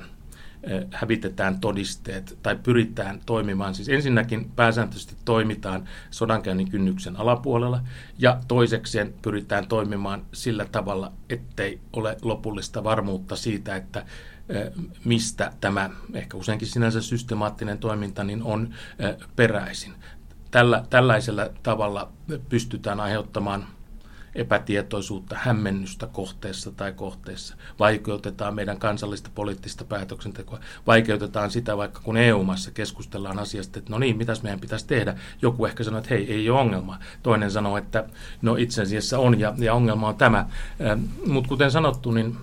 hävitetään 0.91 1.59
todisteet 1.59 2.39
tai 2.43 2.55
pyritään 2.55 3.21
toimimaan. 3.25 3.75
Siis 3.75 3.89
ensinnäkin 3.89 4.51
pääsääntöisesti 4.55 5.15
toimitaan 5.25 5.87
sodankäynnin 6.11 6.69
kynnyksen 6.69 7.15
alapuolella 7.15 7.81
ja 8.19 8.39
toisekseen 8.47 9.13
pyritään 9.21 9.67
toimimaan 9.67 10.25
sillä 10.33 10.65
tavalla, 10.65 11.13
ettei 11.29 11.79
ole 11.93 12.17
lopullista 12.21 12.83
varmuutta 12.83 13.35
siitä, 13.35 13.75
että 13.75 14.05
mistä 15.05 15.51
tämä 15.61 15.89
ehkä 16.13 16.37
useinkin 16.37 16.67
sinänsä 16.67 17.01
systemaattinen 17.01 17.77
toiminta 17.77 18.23
niin 18.23 18.43
on 18.43 18.73
peräisin. 19.35 19.93
Tällä, 20.51 20.85
tällaisella 20.89 21.49
tavalla 21.63 22.11
pystytään 22.49 22.99
aiheuttamaan 22.99 23.67
epätietoisuutta, 24.35 25.35
hämmennystä 25.39 26.07
kohteessa 26.07 26.71
tai 26.71 26.93
kohteessa. 26.93 27.55
Vaikeutetaan 27.79 28.55
meidän 28.55 28.79
kansallista 28.79 29.29
poliittista 29.35 29.85
päätöksentekoa. 29.85 30.59
Vaikeutetaan 30.87 31.51
sitä, 31.51 31.77
vaikka 31.77 32.01
kun 32.03 32.17
EU-massa 32.17 32.71
keskustellaan 32.71 33.39
asiasta, 33.39 33.79
että 33.79 33.91
no 33.91 33.99
niin, 33.99 34.17
mitäs 34.17 34.43
meidän 34.43 34.59
pitäisi 34.59 34.87
tehdä. 34.87 35.15
Joku 35.41 35.65
ehkä 35.65 35.83
sanoo, 35.83 35.97
että 35.97 36.13
hei, 36.13 36.33
ei 36.33 36.49
ole 36.49 36.59
ongelma. 36.59 36.99
Toinen 37.23 37.51
sanoo, 37.51 37.77
että 37.77 38.05
no 38.41 38.55
itse 38.55 38.81
asiassa 38.81 39.19
on 39.19 39.39
ja, 39.39 39.53
ja 39.57 39.73
ongelma 39.73 40.07
on 40.07 40.15
tämä. 40.15 40.45
Mutta 41.25 41.47
kuten 41.47 41.71
sanottu, 41.71 42.11
niin 42.11 42.37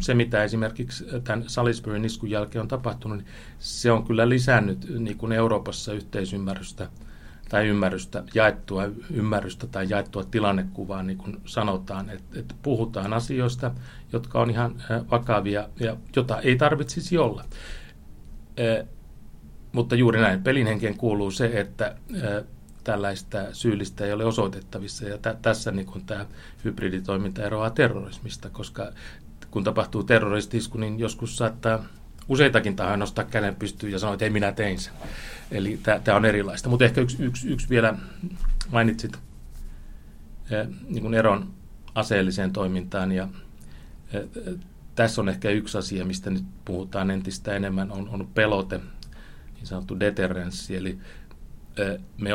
se, 0.00 0.14
mitä 0.14 0.44
esimerkiksi 0.44 1.04
tämän 1.24 1.44
Salisburyn 1.46 2.04
iskun 2.04 2.30
jälkeen 2.30 2.62
on 2.62 2.68
tapahtunut, 2.68 3.18
niin 3.18 3.26
se 3.58 3.92
on 3.92 4.04
kyllä 4.04 4.28
lisännyt 4.28 4.98
niin 4.98 5.16
kuin 5.18 5.32
Euroopassa 5.32 5.92
yhteisymmärrystä 5.92 6.88
tai 7.52 7.68
ymmärrystä, 7.68 8.22
jaettua 8.34 8.84
ymmärrystä 9.10 9.66
tai 9.66 9.86
jaettua 9.88 10.24
tilannekuvaa, 10.24 11.02
niin 11.02 11.18
kuin 11.18 11.40
sanotaan, 11.44 12.10
että, 12.10 12.40
että 12.40 12.54
puhutaan 12.62 13.12
asioista, 13.12 13.70
jotka 14.12 14.40
on 14.40 14.50
ihan 14.50 14.82
vakavia 15.10 15.68
ja 15.80 15.96
jota 16.16 16.40
ei 16.40 16.56
tarvitsisi 16.56 17.18
olla. 17.18 17.44
E, 18.56 18.84
mutta 19.72 19.94
juuri 19.94 20.20
näin, 20.20 20.42
pelin 20.42 20.66
henkeen 20.66 20.96
kuuluu 20.96 21.30
se, 21.30 21.60
että 21.60 21.96
e, 22.14 22.44
tällaista 22.84 23.38
syyllistä 23.52 24.06
ei 24.06 24.12
ole 24.12 24.24
osoitettavissa. 24.24 25.08
Ja 25.08 25.18
t- 25.18 25.42
tässä 25.42 25.70
niin 25.70 25.86
kuin 25.86 26.06
tämä 26.06 26.26
hybriditoiminta 26.64 27.42
eroaa 27.42 27.70
terrorismista, 27.70 28.50
koska 28.50 28.92
kun 29.50 29.64
tapahtuu 29.64 30.04
terroristisku, 30.04 30.78
niin 30.78 30.98
joskus 30.98 31.36
saattaa 31.36 31.84
useitakin 32.28 32.76
tahoja 32.76 32.96
nostaa 32.96 33.24
käden 33.24 33.56
pystyyn 33.56 33.92
ja 33.92 33.98
sanoa, 33.98 34.14
että 34.14 34.24
ei 34.24 34.30
minä 34.30 34.52
tein 34.52 34.78
sen. 34.78 34.92
Eli 35.50 35.80
tämä 36.04 36.16
on 36.16 36.24
erilaista. 36.24 36.68
Mutta 36.68 36.84
ehkä 36.84 37.00
yksi, 37.00 37.22
yksi, 37.22 37.48
yksi 37.48 37.68
vielä 37.68 37.94
mainitsit 38.70 39.18
niin 40.88 41.02
kuin 41.02 41.14
eron 41.14 41.54
aseelliseen 41.94 42.52
toimintaan 42.52 43.12
ja 43.12 43.28
tässä 44.94 45.20
on 45.20 45.28
ehkä 45.28 45.50
yksi 45.50 45.78
asia, 45.78 46.04
mistä 46.04 46.30
nyt 46.30 46.44
puhutaan 46.64 47.10
entistä 47.10 47.54
enemmän, 47.54 47.92
on, 47.92 48.08
on 48.08 48.28
pelote, 48.34 48.80
niin 49.54 49.66
sanottu 49.66 50.00
deterrenssi. 50.00 50.76
Eli 50.76 50.98
me 52.18 52.30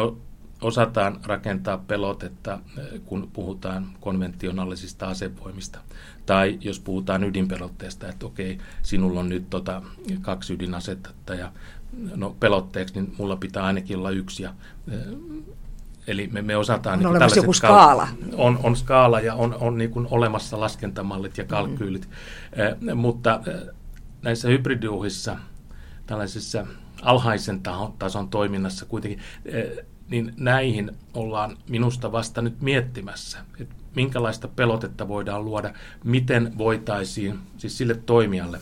osataan 0.61 1.19
rakentaa 1.25 1.77
pelotetta, 1.77 2.59
kun 3.05 3.29
puhutaan 3.33 3.87
konventionaalisista 3.99 5.07
asevoimista. 5.07 5.79
Tai 6.27 6.57
jos 6.61 6.79
puhutaan 6.79 7.23
ydinpelotteesta, 7.23 8.07
että 8.07 8.25
okei, 8.25 8.57
sinulla 8.81 9.19
on 9.19 9.29
nyt 9.29 9.49
tota 9.49 9.81
kaksi 10.21 10.53
ydinasetta 10.53 11.35
ja 11.35 11.51
no 12.15 12.35
pelotteeksi, 12.39 12.93
niin 12.93 13.13
mulla 13.17 13.35
pitää 13.35 13.63
ainakin 13.63 13.97
olla 13.97 14.11
yksi. 14.11 14.43
Ja, 14.43 14.53
Eli 16.07 16.29
me, 16.31 16.41
me 16.41 16.57
osataan... 16.57 16.93
On 16.93 16.99
niin 16.99 17.07
olemassa 17.07 17.39
joku 17.39 17.53
skaala. 17.53 18.07
On, 18.33 18.59
on 18.63 18.75
skaala 18.75 19.19
ja 19.19 19.33
on, 19.33 19.57
on 19.59 19.77
niin 19.77 19.89
kuin 19.89 20.07
olemassa 20.11 20.59
laskentamallit 20.59 21.37
ja 21.37 21.43
kalkyylit. 21.43 22.09
Mm. 22.09 22.89
Eh, 22.89 22.95
mutta 22.95 23.41
näissä 24.21 24.47
hybridiuhissa, 24.47 25.37
tällaisessa 26.05 26.67
alhaisen 27.01 27.61
tason 27.99 28.29
toiminnassa 28.29 28.85
kuitenkin, 28.85 29.19
eh, 29.45 29.85
niin 30.09 30.33
näihin 30.37 30.91
ollaan 31.13 31.57
minusta 31.69 32.11
vasta 32.11 32.41
nyt 32.41 32.61
miettimässä, 32.61 33.39
että 33.59 33.75
minkälaista 33.97 34.47
pelotetta 34.47 35.07
voidaan 35.07 35.45
luoda, 35.45 35.73
miten 36.03 36.57
voitaisiin 36.57 37.39
siis 37.57 37.77
sille 37.77 37.95
toimijalle, 38.05 38.59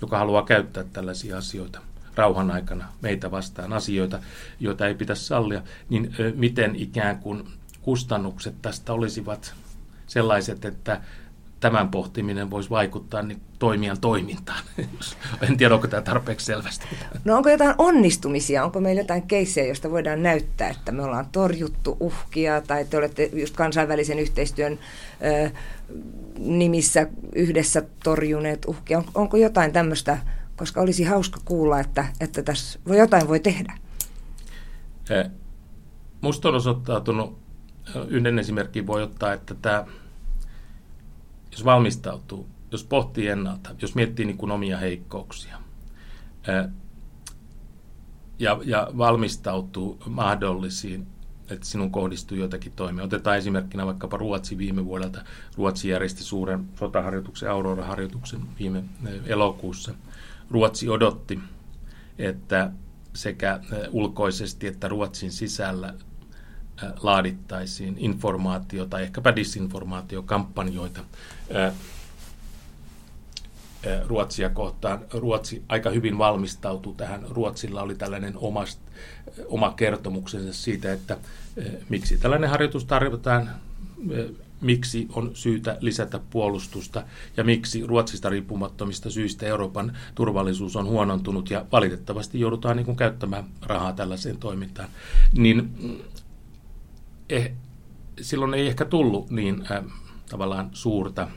joka 0.00 0.18
haluaa 0.18 0.44
käyttää 0.44 0.84
tällaisia 0.92 1.38
asioita 1.38 1.80
rauhan 2.16 2.50
aikana 2.50 2.88
meitä 3.00 3.30
vastaan, 3.30 3.72
asioita, 3.72 4.18
joita 4.60 4.86
ei 4.86 4.94
pitäisi 4.94 5.24
sallia, 5.24 5.62
niin 5.88 6.14
miten 6.34 6.76
ikään 6.76 7.18
kuin 7.18 7.48
kustannukset 7.82 8.54
tästä 8.62 8.92
olisivat 8.92 9.54
sellaiset, 10.06 10.64
että 10.64 11.00
tämän 11.62 11.88
pohtiminen 11.88 12.50
voisi 12.50 12.70
vaikuttaa 12.70 13.22
niin 13.22 13.40
toimijan 13.58 14.00
toimintaan. 14.00 14.64
en 15.48 15.56
tiedä, 15.56 15.74
onko 15.74 15.86
tämä 15.86 16.02
tarpeeksi 16.02 16.46
selvästi. 16.46 16.86
No 17.24 17.36
onko 17.36 17.50
jotain 17.50 17.74
onnistumisia? 17.78 18.64
Onko 18.64 18.80
meillä 18.80 19.00
jotain 19.00 19.22
keissejä, 19.22 19.66
joista 19.66 19.90
voidaan 19.90 20.22
näyttää, 20.22 20.68
että 20.68 20.92
me 20.92 21.02
ollaan 21.02 21.26
torjuttu 21.32 21.96
uhkia 22.00 22.60
tai 22.60 22.84
te 22.84 22.96
olette 22.96 23.30
just 23.32 23.56
kansainvälisen 23.56 24.18
yhteistyön 24.18 24.78
ö, 25.24 25.50
nimissä 26.38 27.06
yhdessä 27.34 27.82
torjuneet 28.04 28.64
uhkia? 28.66 28.98
On, 28.98 29.04
onko 29.14 29.36
jotain 29.36 29.72
tämmöistä, 29.72 30.18
koska 30.56 30.80
olisi 30.80 31.04
hauska 31.04 31.40
kuulla, 31.44 31.80
että, 31.80 32.06
että 32.20 32.42
tässä 32.42 32.78
voi 32.88 32.98
jotain 32.98 33.28
voi 33.28 33.40
tehdä? 33.40 33.72
Musta 36.20 36.48
on 36.48 36.54
osoittautunut, 36.54 37.38
yhden 38.08 38.38
esimerkin 38.38 38.86
voi 38.86 39.02
ottaa, 39.02 39.32
että 39.32 39.54
tämä 39.54 39.84
jos 41.52 41.64
valmistautuu, 41.64 42.48
jos 42.70 42.84
pohtii 42.84 43.28
ennalta, 43.28 43.70
jos 43.82 43.94
miettii 43.94 44.24
niin 44.24 44.38
kuin 44.38 44.52
omia 44.52 44.78
heikkouksia 44.78 45.58
ja, 48.38 48.58
ja 48.64 48.88
valmistautuu 48.98 49.98
mahdollisiin, 50.06 51.06
että 51.50 51.66
sinun 51.66 51.90
kohdistuu 51.90 52.38
jotakin 52.38 52.72
toimia. 52.72 53.04
Otetaan 53.04 53.36
esimerkkinä 53.38 53.86
vaikkapa 53.86 54.16
Ruotsi 54.16 54.58
viime 54.58 54.84
vuodelta. 54.84 55.24
Ruotsi 55.56 55.88
järjesti 55.88 56.22
suuren 56.24 56.68
sotaharjoituksen, 56.78 57.50
Aurora-harjoituksen 57.50 58.40
viime 58.58 58.84
elokuussa. 59.26 59.94
Ruotsi 60.50 60.88
odotti, 60.88 61.40
että 62.18 62.70
sekä 63.14 63.60
ulkoisesti 63.90 64.66
että 64.66 64.88
Ruotsin 64.88 65.32
sisällä 65.32 65.94
laadittaisiin 67.02 67.96
informaatio- 67.98 68.86
tai 68.86 69.02
ehkäpä 69.02 69.36
disinformaatiokampanjoita 69.36 71.00
Ruotsia 74.06 74.50
kohtaan. 74.50 75.00
Ruotsi 75.12 75.62
aika 75.68 75.90
hyvin 75.90 76.18
valmistautui 76.18 76.94
tähän. 76.96 77.24
Ruotsilla 77.30 77.82
oli 77.82 77.94
tällainen 77.94 78.32
omast, 78.36 78.80
oma 79.46 79.70
kertomuksensa 79.70 80.52
siitä, 80.52 80.92
että 80.92 81.18
miksi 81.88 82.18
tällainen 82.18 82.50
harjoitus 82.50 82.84
tarvitaan, 82.84 83.50
miksi 84.60 85.08
on 85.12 85.30
syytä 85.34 85.76
lisätä 85.80 86.20
puolustusta 86.30 87.02
ja 87.36 87.44
miksi 87.44 87.86
Ruotsista 87.86 88.28
riippumattomista 88.28 89.10
syistä 89.10 89.46
Euroopan 89.46 89.96
turvallisuus 90.14 90.76
on 90.76 90.86
huonontunut 90.86 91.50
ja 91.50 91.66
valitettavasti 91.72 92.40
joudutaan 92.40 92.76
niin 92.76 92.86
kuin 92.86 92.96
käyttämään 92.96 93.44
rahaa 93.62 93.92
tällaiseen 93.92 94.36
toimintaan. 94.36 94.88
Niin 95.32 95.70
eh, 97.36 97.52
silloin 98.20 98.54
ei 98.54 98.66
ehkä 98.66 98.84
tullut 98.84 99.30
niin 99.30 99.66
äh, 99.70 99.84
tavallaan 100.30 100.70
suurta 100.72 101.28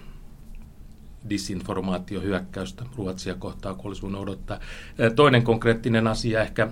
disinformaatiohyökkäystä 1.30 2.86
Ruotsia 2.96 3.36
kohtaan, 3.36 3.76
kun 3.76 3.86
olisi 3.88 4.02
voinut 4.02 4.22
odottaa. 4.22 4.60
Toinen 5.16 5.44
konkreettinen 5.44 6.08
asia 6.08 6.42
ehkä, 6.42 6.68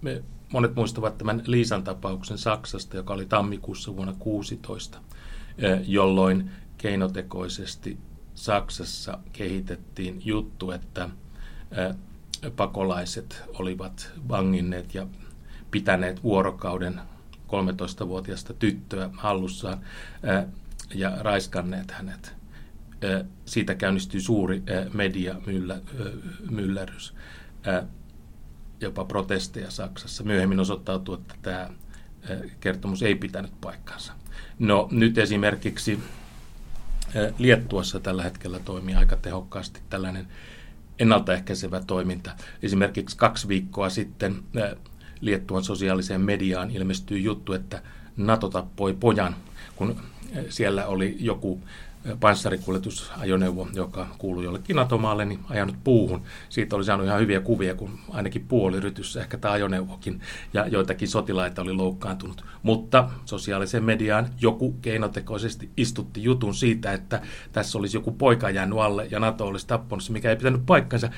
me 0.00 0.22
monet 0.52 0.74
muistavat 0.74 1.18
tämän 1.18 1.42
Liisan 1.46 1.84
tapauksen 1.84 2.38
Saksasta, 2.38 2.96
joka 2.96 3.14
oli 3.14 3.26
tammikuussa 3.26 3.96
vuonna 3.96 4.12
2016, 4.12 5.00
jolloin 5.86 6.50
keinotekoisesti 6.78 7.98
Saksassa 8.34 9.18
kehitettiin 9.32 10.20
juttu, 10.24 10.70
että 10.70 11.08
pakolaiset 12.56 13.42
olivat 13.58 14.12
vanginneet 14.28 14.94
ja 14.94 15.06
pitäneet 15.70 16.22
vuorokauden 16.22 17.00
13-vuotiaasta 17.48 18.54
tyttöä 18.54 19.10
hallussaan 19.12 19.80
ja 20.94 21.16
raiskanneet 21.20 21.90
hänet. 21.90 22.34
Siitä 23.44 23.74
käynnistyi 23.74 24.20
suuri 24.20 24.62
mediamyllerys, 24.92 27.14
jopa 28.80 29.04
protesteja 29.04 29.70
Saksassa. 29.70 30.24
Myöhemmin 30.24 30.60
osoittautui, 30.60 31.14
että 31.14 31.34
tämä 31.42 31.70
kertomus 32.60 33.02
ei 33.02 33.14
pitänyt 33.14 33.60
paikkansa. 33.60 34.12
No 34.58 34.88
nyt 34.90 35.18
esimerkiksi 35.18 35.98
Liettuassa 37.38 38.00
tällä 38.00 38.22
hetkellä 38.22 38.58
toimii 38.58 38.94
aika 38.94 39.16
tehokkaasti 39.16 39.80
tällainen 39.90 40.28
ennaltaehkäisevä 40.98 41.80
toiminta. 41.80 42.30
Esimerkiksi 42.62 43.16
kaksi 43.16 43.48
viikkoa 43.48 43.90
sitten 43.90 44.42
Liettuan 45.20 45.64
sosiaaliseen 45.64 46.20
mediaan 46.20 46.70
ilmestyi 46.70 47.24
juttu, 47.24 47.52
että 47.52 47.82
NATO 48.16 48.48
tappoi 48.48 48.96
pojan, 49.00 49.36
kun 49.76 49.96
siellä 50.48 50.86
oli 50.86 51.16
joku 51.20 51.60
panssarikuljetusajoneuvo, 52.20 53.68
joka 53.74 54.06
kuului 54.18 54.44
jollekin 54.44 54.76
NATO-maalle, 54.76 55.24
niin 55.24 55.40
ajanut 55.48 55.76
puuhun. 55.84 56.22
Siitä 56.48 56.76
oli 56.76 56.84
saanut 56.84 57.06
ihan 57.06 57.20
hyviä 57.20 57.40
kuvia, 57.40 57.74
kun 57.74 57.98
ainakin 58.10 58.44
puoli 58.48 58.80
rytyssä, 58.80 59.20
ehkä 59.20 59.38
tämä 59.38 59.54
ajoneuvokin, 59.54 60.20
ja 60.54 60.66
joitakin 60.66 61.08
sotilaita 61.08 61.62
oli 61.62 61.72
loukkaantunut. 61.72 62.44
Mutta 62.62 63.10
sosiaaliseen 63.24 63.84
mediaan 63.84 64.28
joku 64.40 64.72
keinotekoisesti 64.82 65.70
istutti 65.76 66.22
jutun 66.22 66.54
siitä, 66.54 66.92
että 66.92 67.20
tässä 67.52 67.78
olisi 67.78 67.96
joku 67.96 68.12
poika 68.12 68.50
jäänyt 68.50 68.78
alle 68.78 69.08
ja 69.10 69.20
NATO 69.20 69.46
olisi 69.46 69.66
tappanut 69.66 70.02
se, 70.02 70.12
mikä 70.12 70.30
ei 70.30 70.36
pitänyt 70.36 70.66
paikkansa. 70.66 71.10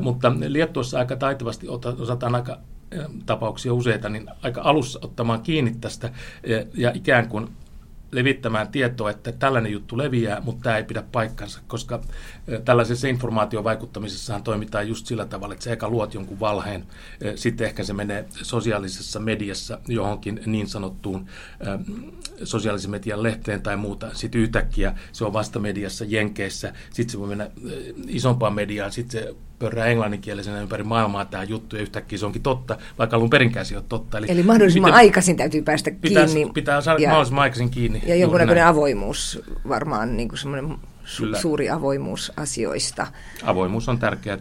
Mutta 0.00 0.32
Liettuossa 0.48 0.98
aika 0.98 1.16
taitavasti 1.16 1.66
osataan 1.98 2.34
aika 2.34 2.58
tapauksia 3.26 3.74
useita, 3.74 4.08
niin 4.08 4.26
aika 4.42 4.60
alussa 4.64 4.98
ottamaan 5.02 5.42
kiinni 5.42 5.76
tästä 5.80 6.12
ja 6.74 6.92
ikään 6.94 7.28
kuin 7.28 7.48
levittämään 8.12 8.68
tietoa, 8.68 9.10
että 9.10 9.32
tällainen 9.32 9.72
juttu 9.72 9.98
leviää, 9.98 10.40
mutta 10.40 10.62
tämä 10.62 10.76
ei 10.76 10.84
pidä 10.84 11.02
paikkansa, 11.12 11.60
koska 11.66 12.00
tällaisessa 12.64 13.08
informaatiovaikuttamisessahan 13.08 14.42
toimitaan 14.42 14.88
just 14.88 15.06
sillä 15.06 15.24
tavalla, 15.24 15.54
että 15.54 15.64
sä 15.64 15.72
eka 15.72 15.88
luot 15.88 16.14
jonkun 16.14 16.40
valheen, 16.40 16.84
sitten 17.34 17.66
ehkä 17.66 17.84
se 17.84 17.92
menee 17.92 18.24
sosiaalisessa 18.42 19.20
mediassa 19.20 19.78
johonkin 19.88 20.40
niin 20.46 20.68
sanottuun 20.68 21.26
sosiaalisen 22.44 22.90
median 22.90 23.22
lehteen 23.22 23.62
tai 23.62 23.76
muuta, 23.76 24.10
sitten 24.14 24.40
yhtäkkiä 24.40 24.94
se 25.12 25.24
on 25.24 25.32
vasta 25.32 25.58
mediassa 25.58 26.04
Jenkeissä, 26.08 26.72
sitten 26.92 27.12
se 27.12 27.18
voi 27.18 27.28
mennä 27.28 27.50
isompaan 28.06 28.54
mediaan, 28.54 28.92
sitten 28.92 29.22
se 29.22 29.34
pörrää 29.58 29.86
englanninkielisenä 29.86 30.60
ympäri 30.60 30.84
maailmaa 30.84 31.24
tämä 31.24 31.42
juttu 31.42 31.76
ja 31.76 31.82
yhtäkkiä 31.82 32.18
se 32.18 32.26
onkin 32.26 32.42
totta, 32.42 32.78
vaikka 32.98 33.16
alun 33.16 33.30
perinkään 33.30 33.66
se 33.66 33.76
on 33.76 33.84
totta. 33.88 34.18
Eli, 34.18 34.26
Eli 34.28 34.42
mahdollisimman 34.42 34.90
miten, 34.90 34.98
aikaisin 34.98 35.36
täytyy 35.36 35.62
päästä 35.62 35.90
pitäisi, 36.00 36.34
kiinni. 36.34 36.52
Pitää 36.52 36.80
saada 36.80 37.00
ja, 37.00 37.08
mahdollisimman 37.08 37.42
aikaisin 37.42 37.70
kiinni. 37.70 38.02
Ja 38.06 38.16
jonkunnäköinen 38.16 38.66
avoimuus 38.66 39.42
varmaan, 39.68 40.16
niin 40.16 40.28
kuin 40.28 40.38
semmoinen 40.38 40.78
su- 41.04 41.40
suuri 41.40 41.70
avoimuus 41.70 42.32
asioista. 42.36 43.06
Avoimuus 43.42 43.88
on 43.88 43.98
tärkeää. 43.98 44.38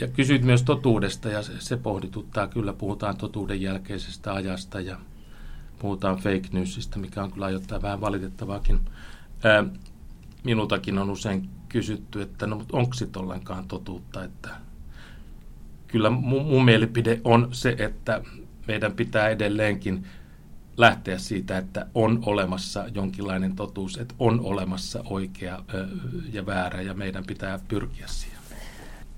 Ja 0.00 0.08
kysyit 0.08 0.42
myös 0.42 0.62
totuudesta 0.62 1.28
ja 1.28 1.42
se, 1.42 1.52
se 1.58 1.76
pohdituttaa. 1.76 2.46
Kyllä 2.46 2.72
puhutaan 2.72 3.16
totuuden 3.16 3.60
jälkeisestä 3.60 4.32
ajasta 4.32 4.80
ja 4.80 4.96
puhutaan 5.78 6.16
fake 6.16 6.48
newsista, 6.52 6.98
mikä 6.98 7.22
on 7.22 7.32
kyllä 7.32 7.46
ajoittaa 7.46 7.82
vähän 7.82 8.00
valitettavaakin. 8.00 8.80
Ää, 9.44 9.64
minultakin 10.44 10.98
on 10.98 11.10
usein 11.10 11.48
kysytty, 11.70 12.22
että 12.22 12.46
no, 12.46 12.64
onko 12.72 12.94
sitten 12.94 13.22
ollenkaan 13.22 13.68
totuutta, 13.68 14.24
että 14.24 14.48
kyllä 15.88 16.10
mun, 16.10 16.46
mun 16.46 16.64
mielipide 16.64 17.20
on 17.24 17.48
se, 17.52 17.76
että 17.78 18.22
meidän 18.68 18.92
pitää 18.92 19.28
edelleenkin 19.28 20.06
lähteä 20.76 21.18
siitä, 21.18 21.58
että 21.58 21.86
on 21.94 22.22
olemassa 22.26 22.84
jonkinlainen 22.94 23.56
totuus, 23.56 23.98
että 23.98 24.14
on 24.18 24.40
olemassa 24.40 25.02
oikea 25.10 25.64
ja 26.32 26.46
väärä 26.46 26.82
ja 26.82 26.94
meidän 26.94 27.24
pitää 27.26 27.58
pyrkiä 27.68 28.06
siihen. 28.06 28.38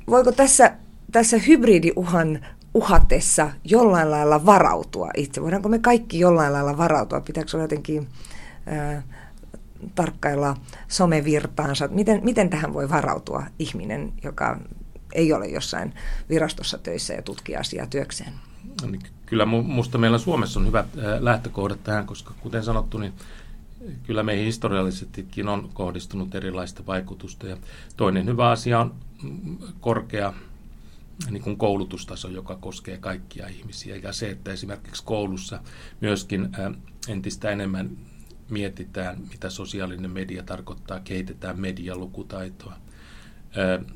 Voiko 0.09 0.33
tässä, 0.33 0.77
tässä 1.13 1.39
hybridiuhan 1.39 2.47
uhatessa 2.75 3.51
jollain 3.65 4.11
lailla 4.11 4.47
varautua 4.47 5.11
itse? 5.17 5.43
Voidaanko 5.43 5.69
me 5.69 5.79
kaikki 5.79 6.19
jollain 6.19 6.53
lailla 6.53 6.77
varautua? 6.77 7.21
Pitääkö 7.21 7.51
olla 7.55 7.65
jotenkin 7.65 8.09
äh, 8.73 9.05
tarkkailla 9.95 10.57
somevirtaansa. 10.89 11.89
Miten, 11.89 12.21
miten 12.25 12.51
tähän 12.51 12.75
voi 12.75 12.91
varautua 12.91 13.47
ihminen, 13.59 14.13
joka 14.23 14.61
ei 15.13 15.33
ole 15.33 15.49
jossain 15.49 15.95
virastossa 16.29 16.79
töissä 16.79 17.15
ja 17.15 17.23
tutkii 17.23 17.57
asiaa 17.57 17.87
työkseen? 17.87 18.33
No 18.83 18.91
niin, 18.91 19.03
kyllä 19.27 19.47
minusta 19.47 19.99
meillä 19.99 20.19
Suomessa 20.19 20.61
on 20.61 20.67
hyvät 20.67 20.87
lähtökohdat 21.21 21.85
tähän, 21.85 22.07
koska 22.07 22.35
kuten 22.41 22.65
sanottu, 22.65 22.99
niin 22.99 23.13
kyllä 24.07 24.23
meihin 24.23 24.45
historiallisestikin 24.45 25.49
on 25.49 25.71
kohdistunut 25.75 26.35
erilaista 26.35 26.87
vaikutusta. 26.87 27.47
Ja 27.47 27.57
toinen 27.97 28.27
hyvä 28.27 28.51
asia 28.51 28.81
on 28.81 28.95
korkea 29.81 30.33
niin 31.31 31.43
kuin 31.43 31.57
koulutustaso, 31.57 32.29
joka 32.29 32.57
koskee 32.57 32.97
kaikkia 32.99 33.49
ihmisiä. 33.49 33.97
Ja 33.97 34.13
se, 34.13 34.31
että 34.31 34.53
esimerkiksi 34.53 35.05
koulussa 35.05 35.61
myöskin 36.01 36.49
entistä 37.09 37.51
enemmän 37.51 37.91
mietitään, 38.53 39.21
mitä 39.31 39.51
sosiaalinen 39.51 40.11
media 40.11 40.43
tarkoittaa, 40.43 41.01
kehitetään 41.01 41.61
medialukutaitoa. 41.61 42.77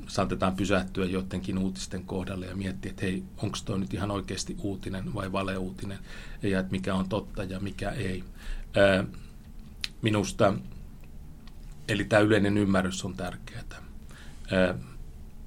Saatetaan 0.07 0.57
pysähtyä 0.57 1.05
joidenkin 1.05 1.59
uutisten 1.59 2.05
kohdalle 2.05 2.47
ja 2.47 2.57
miettiä, 2.57 2.91
että 2.91 3.03
hei, 3.03 3.25
onko 3.37 3.59
toi 3.65 3.79
nyt 3.79 3.95
ihan 3.95 4.11
oikeasti 4.11 4.57
uutinen 4.59 5.15
vai 5.15 5.33
valeuutinen, 5.33 5.99
ja 6.43 6.61
että 6.61 6.73
mikä 6.73 6.95
on 6.95 7.09
totta 7.09 7.45
ja 7.45 7.61
mikä 7.61 7.91
ei. 7.91 8.25
Minusta, 10.03 10.55
eli 11.89 12.05
tämä 12.05 12.23
yleinen 12.23 12.59
ymmärrys 12.59 13.05
on 13.05 13.15
tärkeää. 13.15 13.63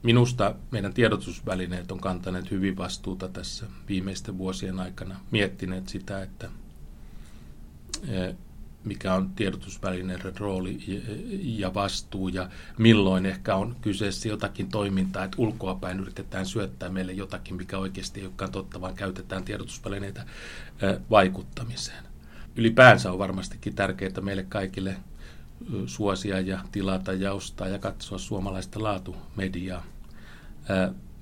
Minusta 0.04 0.56
meidän 0.72 0.94
tiedotusvälineet 0.94 1.92
on 1.92 2.00
kantaneet 2.00 2.52
hyvin 2.52 2.78
vastuuta 2.78 3.30
tässä 3.30 3.66
viimeisten 3.88 4.38
vuosien 4.38 4.80
aikana, 4.80 5.20
miettineet 5.32 5.90
sitä, 5.90 6.24
että 6.24 6.50
mikä 8.84 9.14
on 9.14 9.30
tiedotusvälineiden 9.30 10.38
rooli 10.38 10.80
ja 11.42 11.74
vastuu 11.74 12.28
ja 12.28 12.50
milloin 12.78 13.26
ehkä 13.26 13.56
on 13.56 13.76
kyseessä 13.82 14.30
jotakin 14.30 14.70
toimintaa, 14.70 15.24
että 15.24 15.36
ulkoapäin 15.42 16.00
yritetään 16.00 16.46
syöttää 16.46 16.90
meille 16.90 17.12
jotakin, 17.12 17.56
mikä 17.56 17.78
oikeasti 17.78 18.20
ei 18.20 18.26
olekaan 18.26 18.52
totta, 18.52 18.82
vaan 18.82 18.96
käytetään 18.96 19.44
tiedotusvälineitä 19.44 20.26
vaikuttamiseen. 21.10 22.04
Ylipäänsä 22.56 23.12
on 23.12 23.20
varmastikin 23.20 23.76
tärkeää 23.76 24.22
meille 24.22 24.44
kaikille 24.44 24.96
suosia 25.86 26.40
ja 26.40 26.60
tilata 26.72 27.14
ja 27.14 27.34
ostaa 27.34 27.68
ja 27.68 27.80
katsoa 27.80 28.18
suomalaista 28.18 28.84
laatumediaa. 28.84 29.84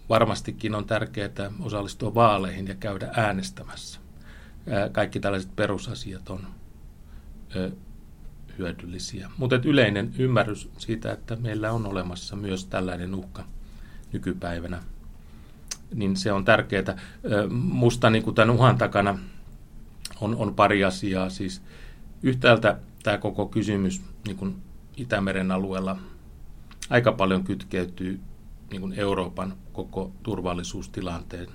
Varmastikin 0.09 0.75
on 0.75 0.85
tärkeää 0.85 1.51
osallistua 1.59 2.13
vaaleihin 2.15 2.67
ja 2.67 2.75
käydä 2.75 3.09
äänestämässä. 3.13 3.99
Kaikki 4.91 5.19
tällaiset 5.19 5.55
perusasiat 5.55 6.29
on 6.29 6.47
hyödyllisiä. 8.57 9.29
Mutta 9.37 9.59
yleinen 9.65 10.13
ymmärrys 10.19 10.69
siitä, 10.77 11.11
että 11.11 11.35
meillä 11.35 11.71
on 11.71 11.85
olemassa 11.85 12.35
myös 12.35 12.65
tällainen 12.65 13.15
uhka 13.15 13.45
nykypäivänä, 14.13 14.83
niin 15.93 16.15
se 16.15 16.31
on 16.31 16.45
tärkeää. 16.45 16.97
Musta 17.49 18.09
niin 18.09 18.35
tämän 18.35 18.55
uhan 18.55 18.77
takana 18.77 19.19
on, 20.21 20.35
on 20.35 20.55
pari 20.55 20.83
asiaa. 20.83 21.29
Siis 21.29 21.61
yhtäältä 22.23 22.79
tämä 23.03 23.17
koko 23.17 23.45
kysymys 23.45 24.01
niin 24.27 24.37
kuin 24.37 24.55
Itämeren 24.97 25.51
alueella 25.51 25.97
aika 26.89 27.11
paljon 27.11 27.43
kytkeytyy 27.43 28.19
niin 28.71 28.81
kuin 28.81 28.93
Euroopan 28.93 29.53
koko 29.73 30.11
turvallisuustilanteen 30.23 31.47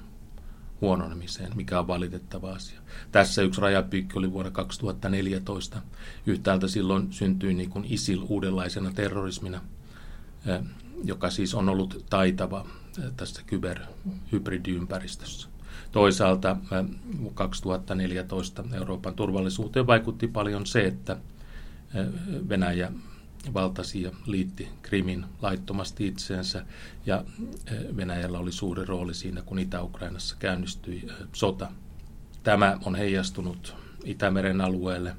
huononemiseen, 0.83 1.57
mikä 1.57 1.79
on 1.79 1.87
valitettava 1.87 2.53
asia. 2.53 2.81
Tässä 3.12 3.42
yksi 3.42 3.61
rajapyykki 3.61 4.18
oli 4.18 4.33
vuonna 4.33 4.51
2014. 4.51 5.83
Yhtäältä 6.27 6.68
silloin 6.68 7.12
syntyi 7.12 7.55
niin 7.55 7.71
kuin 7.71 7.85
ISIL 7.88 8.23
uudenlaisena 8.29 8.92
terrorismina, 8.95 9.61
joka 11.05 11.31
siis 11.31 11.55
on 11.55 11.68
ollut 11.68 12.05
taitava 12.11 12.66
tässä 13.16 13.42
kyberhybridiympäristössä. 13.47 15.49
Toisaalta 15.92 16.57
2014 17.35 18.64
Euroopan 18.73 19.14
turvallisuuteen 19.14 19.87
vaikutti 19.87 20.29
paljon 20.29 20.66
se, 20.66 20.85
että 20.85 21.16
Venäjä 22.49 22.92
valtasi 23.55 24.02
ja 24.02 24.11
liitti 24.26 24.68
Krimin 24.83 25.24
laittomasti 25.42 26.07
itseensä 26.07 26.66
ja 27.07 27.24
Venäjällä 27.96 28.38
oli 28.38 28.52
suuri 28.52 28.85
rooli 28.85 29.14
siinä, 29.14 29.42
kun 29.42 29.59
Itä-Ukrainassa 29.59 30.37
käynnistyi 30.38 31.09
sota. 31.33 31.68
Tämä 32.42 32.78
on 32.85 32.94
heijastunut 32.94 33.74
Itämeren 34.05 34.61
alueelle. 34.61 35.16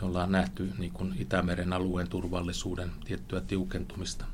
Me 0.00 0.06
ollaan 0.06 0.32
nähty 0.32 0.72
niin 0.78 0.92
kuin 0.92 1.14
Itämeren 1.18 1.72
alueen 1.72 2.08
turvallisuuden 2.08 2.90
tiettyä 3.04 3.40
tiukentumista. 3.40 4.24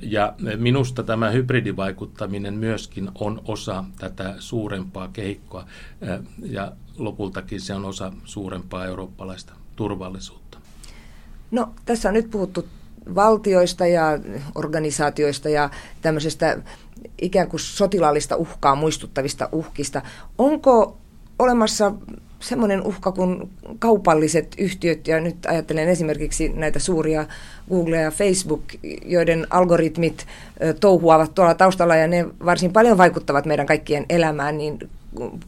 Ja 0.00 0.34
minusta 0.56 1.02
tämä 1.02 1.30
hybridivaikuttaminen 1.30 2.54
myöskin 2.54 3.10
on 3.14 3.40
osa 3.44 3.84
tätä 3.98 4.34
suurempaa 4.38 5.08
kehikkoa 5.08 5.66
ja 6.42 6.72
lopultakin 6.98 7.60
se 7.60 7.74
on 7.74 7.84
osa 7.84 8.12
suurempaa 8.24 8.84
eurooppalaista 8.86 9.52
turvallisuutta. 9.76 10.41
No 11.52 11.68
tässä 11.84 12.08
on 12.08 12.14
nyt 12.14 12.30
puhuttu 12.30 12.68
valtioista 13.14 13.86
ja 13.86 14.18
organisaatioista 14.54 15.48
ja 15.48 15.70
tämmöisestä 16.02 16.58
ikään 17.22 17.48
kuin 17.48 17.60
sotilaallista 17.60 18.36
uhkaa 18.36 18.74
muistuttavista 18.74 19.48
uhkista. 19.52 20.02
Onko 20.38 20.96
olemassa 21.38 21.92
semmoinen 22.40 22.82
uhka 22.82 23.12
kuin 23.12 23.50
kaupalliset 23.78 24.54
yhtiöt, 24.58 25.08
ja 25.08 25.20
nyt 25.20 25.46
ajattelen 25.46 25.88
esimerkiksi 25.88 26.48
näitä 26.48 26.78
suuria 26.78 27.26
Google 27.70 28.00
ja 28.00 28.10
Facebook, 28.10 28.62
joiden 29.04 29.46
algoritmit 29.50 30.26
touhuavat 30.80 31.34
tuolla 31.34 31.54
taustalla, 31.54 31.96
ja 31.96 32.08
ne 32.08 32.26
varsin 32.44 32.72
paljon 32.72 32.98
vaikuttavat 32.98 33.46
meidän 33.46 33.66
kaikkien 33.66 34.06
elämään, 34.08 34.58
niin 34.58 34.78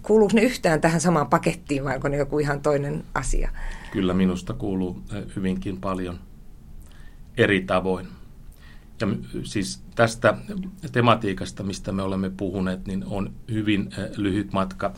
kuuluuko 0.02 0.34
ne 0.34 0.42
yhtään 0.42 0.80
tähän 0.80 1.00
samaan 1.00 1.26
pakettiin, 1.26 1.84
vai 1.84 1.94
onko 1.94 2.08
ne 2.08 2.16
joku 2.16 2.38
ihan 2.38 2.60
toinen 2.60 3.04
asia? 3.14 3.50
Kyllä 3.92 4.14
minusta 4.14 4.52
kuuluu 4.52 5.02
hyvinkin 5.36 5.80
paljon 5.80 6.18
eri 7.36 7.60
tavoin. 7.60 8.08
Ja 9.00 9.06
siis 9.42 9.82
tästä 9.94 10.36
tematiikasta, 10.92 11.62
mistä 11.62 11.92
me 11.92 12.02
olemme 12.02 12.30
puhuneet, 12.30 12.86
niin 12.86 13.04
on 13.06 13.32
hyvin 13.50 13.90
lyhyt 14.16 14.52
matka 14.52 14.94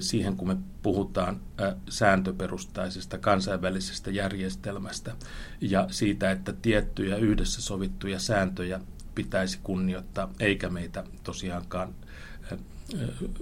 siihen, 0.00 0.36
kun 0.36 0.48
me 0.48 0.56
puhutaan 0.82 1.40
sääntöperustaisesta 1.88 3.18
kansainvälisestä 3.18 4.10
järjestelmästä 4.10 5.16
ja 5.60 5.86
siitä, 5.90 6.30
että 6.30 6.52
tiettyjä 6.52 7.16
yhdessä 7.16 7.62
sovittuja 7.62 8.18
sääntöjä 8.18 8.80
pitäisi 9.14 9.58
kunnioittaa, 9.62 10.30
eikä 10.40 10.68
meitä 10.68 11.04
tosiaankaan 11.22 11.94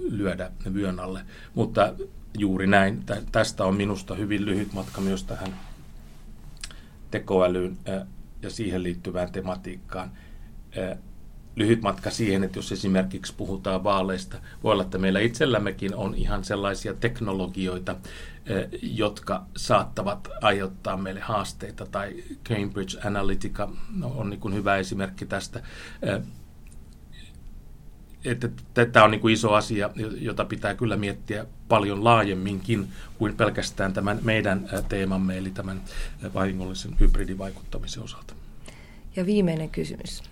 lyödä 0.09 0.51
vyön 0.73 0.99
alle. 0.99 1.21
Mutta 1.55 1.93
juuri 2.37 2.67
näin. 2.67 3.03
Tästä 3.31 3.65
on 3.65 3.75
minusta 3.75 4.15
hyvin 4.15 4.45
lyhyt 4.45 4.73
matka 4.73 5.01
myös 5.01 5.23
tähän 5.23 5.59
tekoälyyn 7.11 7.77
ja 8.41 8.49
siihen 8.49 8.83
liittyvään 8.83 9.31
tematiikkaan. 9.31 10.11
Lyhyt 11.55 11.81
matka 11.81 12.09
siihen, 12.09 12.43
että 12.43 12.59
jos 12.59 12.71
esimerkiksi 12.71 13.33
puhutaan 13.37 13.83
vaaleista, 13.83 14.37
voi 14.63 14.71
olla, 14.71 14.83
että 14.83 14.97
meillä 14.97 15.19
itsellämmekin 15.19 15.95
on 15.95 16.15
ihan 16.15 16.43
sellaisia 16.43 16.93
teknologioita, 16.93 17.95
jotka 18.81 19.45
saattavat 19.57 20.27
aiheuttaa 20.41 20.97
meille 20.97 21.19
haasteita, 21.19 21.85
tai 21.85 22.23
Cambridge 22.45 23.07
Analytica 23.07 23.69
on 24.03 24.29
niin 24.29 24.53
hyvä 24.53 24.77
esimerkki 24.77 25.25
tästä 25.25 25.63
että 28.25 28.49
tämä 28.91 29.05
on 29.05 29.11
niin 29.11 29.21
kuin 29.21 29.33
iso 29.33 29.53
asia, 29.53 29.89
jota 30.19 30.45
pitää 30.45 30.75
kyllä 30.75 30.97
miettiä 30.97 31.45
paljon 31.67 32.03
laajemminkin 32.03 32.87
kuin 33.17 33.35
pelkästään 33.35 33.93
tämän 33.93 34.19
meidän 34.21 34.69
teemamme, 34.89 35.37
eli 35.37 35.49
tämän 35.49 35.81
vahingollisen 36.33 36.95
hybridivaikuttamisen 36.99 38.03
osalta. 38.03 38.33
Ja 39.15 39.25
viimeinen 39.25 39.69
kysymys. 39.69 40.23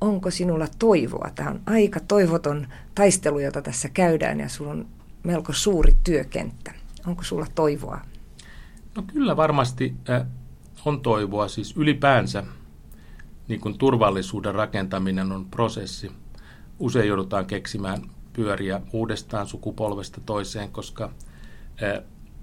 Onko 0.00 0.30
sinulla 0.30 0.66
toivoa? 0.78 1.30
Tämä 1.34 1.50
on 1.50 1.60
aika 1.66 2.00
toivoton 2.00 2.66
taistelu, 2.94 3.38
jota 3.38 3.62
tässä 3.62 3.88
käydään, 3.88 4.40
ja 4.40 4.48
sulla 4.48 4.70
on 4.70 4.86
melko 5.22 5.52
suuri 5.52 5.94
työkenttä. 6.04 6.72
Onko 7.06 7.22
sulla 7.22 7.46
toivoa? 7.54 8.00
No 8.96 9.02
kyllä 9.02 9.36
varmasti 9.36 9.94
on 10.84 11.00
toivoa. 11.00 11.48
Siis 11.48 11.76
ylipäänsä 11.76 12.44
niin 13.48 13.60
kuin 13.60 13.78
turvallisuuden 13.78 14.54
rakentaminen 14.54 15.32
on 15.32 15.44
prosessi– 15.44 16.12
usein 16.78 17.08
joudutaan 17.08 17.46
keksimään 17.46 18.02
pyöriä 18.32 18.80
uudestaan 18.92 19.46
sukupolvesta 19.46 20.20
toiseen, 20.26 20.70
koska 20.70 21.12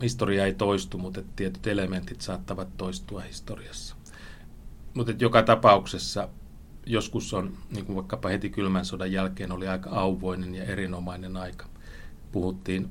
historia 0.01 0.45
ei 0.45 0.53
toistu, 0.53 0.97
mutta 0.97 1.21
tietyt 1.35 1.67
elementit 1.67 2.21
saattavat 2.21 2.77
toistua 2.77 3.21
historiassa. 3.21 3.95
Mutta 4.93 5.13
joka 5.19 5.43
tapauksessa 5.43 6.29
joskus 6.85 7.33
on, 7.33 7.57
niin 7.71 7.85
kuin 7.85 7.95
vaikkapa 7.95 8.29
heti 8.29 8.49
kylmän 8.49 8.85
sodan 8.85 9.11
jälkeen, 9.11 9.51
oli 9.51 9.67
aika 9.67 9.89
auvoinen 9.89 10.55
ja 10.55 10.63
erinomainen 10.63 11.37
aika. 11.37 11.65
Puhuttiin 12.31 12.89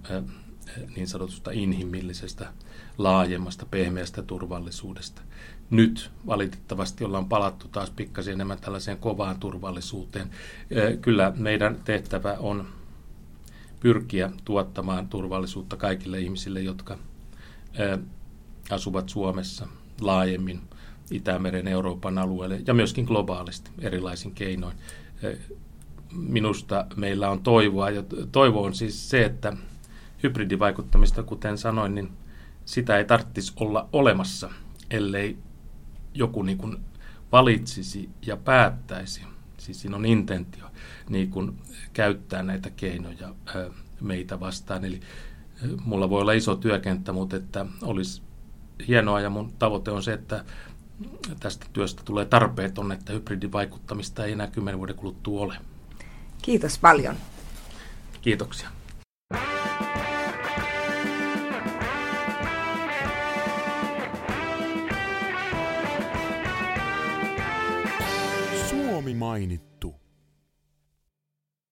niin 0.96 1.08
sanotusta 1.08 1.50
inhimillisestä, 1.50 2.52
laajemmasta, 2.98 3.66
pehmeästä 3.70 4.22
turvallisuudesta. 4.22 5.22
Nyt 5.70 6.10
valitettavasti 6.26 7.04
ollaan 7.04 7.28
palattu 7.28 7.68
taas 7.68 7.90
pikkasen 7.90 8.34
enemmän 8.34 8.58
tällaiseen 8.58 8.98
kovaan 8.98 9.40
turvallisuuteen. 9.40 10.30
Kyllä 11.00 11.32
meidän 11.36 11.78
tehtävä 11.84 12.36
on 12.38 12.68
pyrkiä 13.80 14.30
tuottamaan 14.44 15.08
turvallisuutta 15.08 15.76
kaikille 15.76 16.20
ihmisille, 16.20 16.60
jotka 16.60 16.98
asuvat 18.70 19.08
Suomessa 19.08 19.68
laajemmin 20.00 20.60
Itämeren 21.10 21.68
Euroopan 21.68 22.18
alueelle 22.18 22.60
ja 22.66 22.74
myöskin 22.74 23.04
globaalisti 23.04 23.70
erilaisin 23.80 24.34
keinoin. 24.34 24.76
Minusta 26.12 26.86
meillä 26.96 27.30
on 27.30 27.42
toivoa 27.42 27.90
ja 27.90 28.02
toivo 28.32 28.62
on 28.62 28.74
siis 28.74 29.10
se, 29.10 29.24
että 29.24 29.56
hybridivaikuttamista, 30.22 31.22
kuten 31.22 31.58
sanoin, 31.58 31.94
niin 31.94 32.12
sitä 32.64 32.98
ei 32.98 33.04
tarvitsisi 33.04 33.52
olla 33.56 33.88
olemassa, 33.92 34.50
ellei 34.90 35.36
joku 36.18 36.42
niin 36.42 36.58
kuin 36.58 36.76
valitsisi 37.32 38.10
ja 38.26 38.36
päättäisi, 38.36 39.22
siis 39.58 39.80
siinä 39.80 39.96
on 39.96 40.06
intentio, 40.06 40.64
niin 41.08 41.30
kuin 41.30 41.58
käyttää 41.92 42.42
näitä 42.42 42.70
keinoja 42.70 43.34
meitä 44.00 44.40
vastaan. 44.40 44.84
Eli 44.84 45.00
mulla 45.84 46.10
voi 46.10 46.20
olla 46.20 46.32
iso 46.32 46.56
työkenttä, 46.56 47.12
mutta 47.12 47.36
että 47.36 47.66
olisi 47.82 48.22
hienoa 48.88 49.20
ja 49.20 49.30
mun 49.30 49.52
tavoite 49.58 49.90
on 49.90 50.02
se, 50.02 50.12
että 50.12 50.44
tästä 51.40 51.66
työstä 51.72 52.02
tulee 52.04 52.24
tarpeeton, 52.24 52.92
että 52.92 53.12
hybridivaikuttamista 53.12 54.24
ei 54.24 54.32
enää 54.32 54.46
kymmenen 54.46 54.78
vuoden 54.78 54.96
kuluttua 54.96 55.40
ole. 55.40 55.56
Kiitos 56.42 56.78
paljon. 56.78 57.16
Kiitoksia. 58.22 58.68
Mainittu. 69.18 69.94